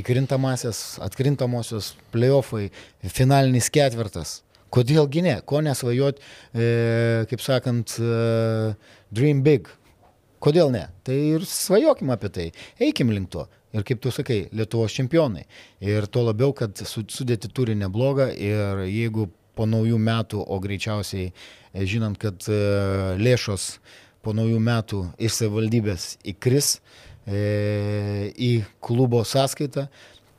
[0.00, 2.70] įkrintamasias, atkrintamosios playoffai,
[3.04, 4.38] finalinis ketvirtas.
[4.74, 5.36] Kodėlgi ne?
[5.46, 6.18] Ko nesvajot,
[6.54, 6.68] e,
[7.30, 8.74] kaip sakant, e,
[9.14, 9.68] dream big.
[10.42, 10.88] Kodėl ne?
[11.06, 12.48] Tai ir svajokim apie tai.
[12.82, 13.46] Eikim link to.
[13.74, 15.46] Ir kaip tu sakai, Lietuvos čempionai.
[15.82, 21.30] Ir tuo labiau, kad su- sudėti turi neblogą ir jeigu po naujų metų, o greičiausiai
[21.30, 22.58] e, žinant, kad e,
[23.18, 23.78] lėšos
[24.24, 26.78] po naujų metų iš savivaldybės įkris
[27.26, 28.52] e, į
[28.84, 29.88] klubo sąskaitą,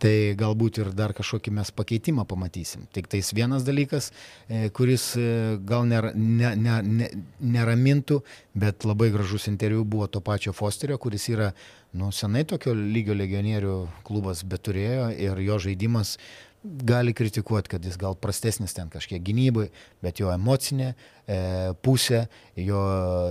[0.06, 2.86] tai galbūt ir dar kažkokį mes pakeitimą pamatysim.
[2.93, 4.12] Tik tais vienas dalykas,
[4.45, 5.30] e, kuris e,
[5.66, 7.10] gal nera, ne, ne, ne,
[7.56, 8.20] neramintų,
[8.53, 11.51] bet labai gražus interviu buvo to pačio Fosterio, kuris yra
[11.97, 16.20] nu, senai tokio lygio legionierių klubas beturėjo ir jo žaidimas
[16.66, 19.68] gali kritikuoti, kad jis gal prastesnis ten kažkiek gynybai,
[20.06, 21.39] bet jo emocinė e,
[21.86, 22.26] pusė,
[22.58, 22.82] jo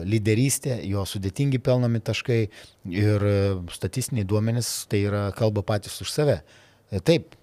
[0.06, 2.40] lyderystė, jo sudėtingi pelnomi taškai
[2.94, 3.38] ir e,
[3.74, 6.38] statistiniai duomenys tai yra kalba patys už save.
[6.94, 7.34] E, taip,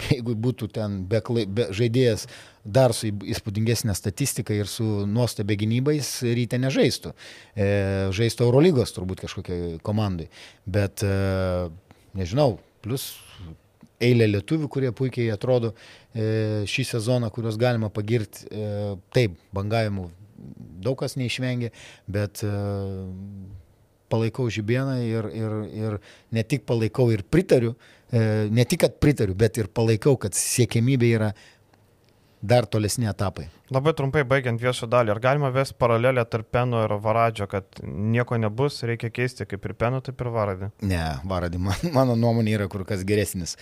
[0.12, 2.26] jeigu būtų ten be, be žaidėjas
[2.64, 7.14] dar su įspūdingesnė statistika ir su nuostabia gynybais ryte nežaistų.
[7.56, 7.70] E,
[8.16, 10.28] žaistų Eurolygos turbūt kažkokiai komandai.
[10.68, 11.14] Bet e,
[12.18, 13.14] nežinau, plus
[14.00, 18.46] eilė lietuvių, kurie puikiai atrodo e, šį sezoną, kuriuos galima pagirti.
[18.48, 20.08] E, taip, bangavimų
[20.80, 21.72] daug kas neišvengia,
[22.08, 22.52] bet e,
[24.10, 25.96] palaikau žibieną ir, ir, ir
[26.34, 27.76] ne tik palaikau ir pritariu,
[28.10, 31.32] e, ne tik, kad pritariu, bet ir palaikau, kad siekėmybė yra
[32.40, 33.48] dar tolesni etapai.
[33.70, 38.38] Labai trumpai baigiant viešą dalį, ar galima vesti paralelę tarp Peno ir Varadžio, kad nieko
[38.40, 40.70] nebus, reikia keisti kaip ir Peno, taip ir Varadį?
[40.88, 43.56] Ne, Varadį, man, mano nuomonė yra kur kas geresnis.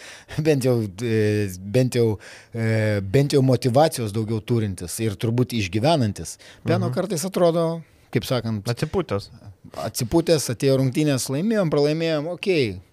[0.47, 2.17] Bent jau, e, bent, jau,
[2.55, 6.39] e, bent jau motivacijos daugiau turintis ir turbūt išgyvenantis.
[6.63, 6.95] Peno mhm.
[6.95, 7.69] kartais atrodo,
[8.15, 9.33] kaip sakant, atsipūtęs.
[9.77, 12.89] Atsipūtęs, atėjo rungtynės, laimėjom, pralaimėjom, okei, okay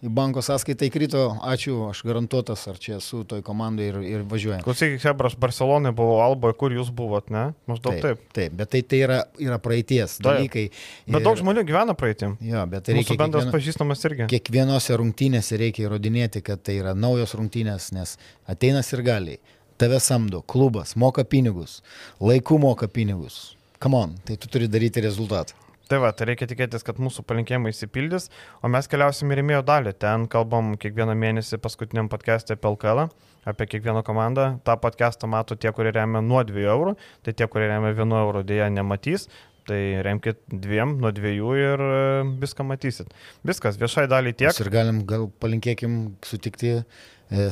[0.00, 4.62] į banko sąskaitą įkrito, ačiū, aš garantuotas, ar čia esu toj komandai ir, ir važiuoju.
[4.64, 7.50] Klausyk, Hebras Barcelonai buvo Alboje, kur jūs buvot, ne?
[7.68, 8.06] Maždaug taip.
[8.06, 10.26] Taip, taip bet tai, tai yra, yra praeities taip.
[10.28, 10.66] dalykai.
[11.04, 12.38] Ir, bet daug žmonių gyvena praeitim.
[12.44, 13.18] Jo, bet tai reikia.
[13.20, 14.28] bendras kiekvieno, pažįstamas irgi.
[14.32, 18.16] Kiekvienose rungtynėse reikia įrodinėti, kad tai yra naujos rungtynės, nes
[18.48, 19.40] ateinas ir galiai.
[19.80, 21.80] Tave samdo, klubas, moka pinigus,
[22.20, 23.50] laiku moka pinigus.
[23.80, 25.56] Come on, tai tu turi daryti rezultatą.
[25.90, 28.28] Tai va, tai reikia tikėtis, kad mūsų palinkėjimai įsipildys,
[28.62, 29.92] o mes keliausim į mėjo dalį.
[29.98, 33.08] Ten kalbam kiekvieną mėnesį paskutiniam podcast'e apie LKL,
[33.50, 34.44] apie kiekvieną komandą.
[34.62, 36.94] Ta podcast'ą mato tie, kurie remia nuo 2 eurų,
[37.26, 39.26] tai tie, kurie remia 1 eurų, dėja nematys.
[39.66, 41.98] Tai remkite dviem nuo dviejų ir e,
[42.46, 43.10] viską matysit.
[43.46, 44.54] Viskas, viešai daliai tiek.
[44.54, 46.84] Mes ir galim, gal palinkėkim sutikti e,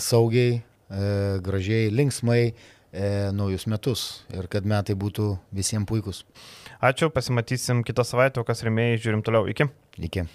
[0.03, 1.11] saugiai, e,
[1.43, 2.55] gražiai, linksmai e,
[3.35, 6.23] naujus metus ir kad metai būtų visiems puikus.
[6.79, 9.49] Ačiū, pasimatysim kitą savaitę, o kas remėjai, žiūrim toliau.
[9.51, 9.67] Iki.
[9.99, 10.29] Iki.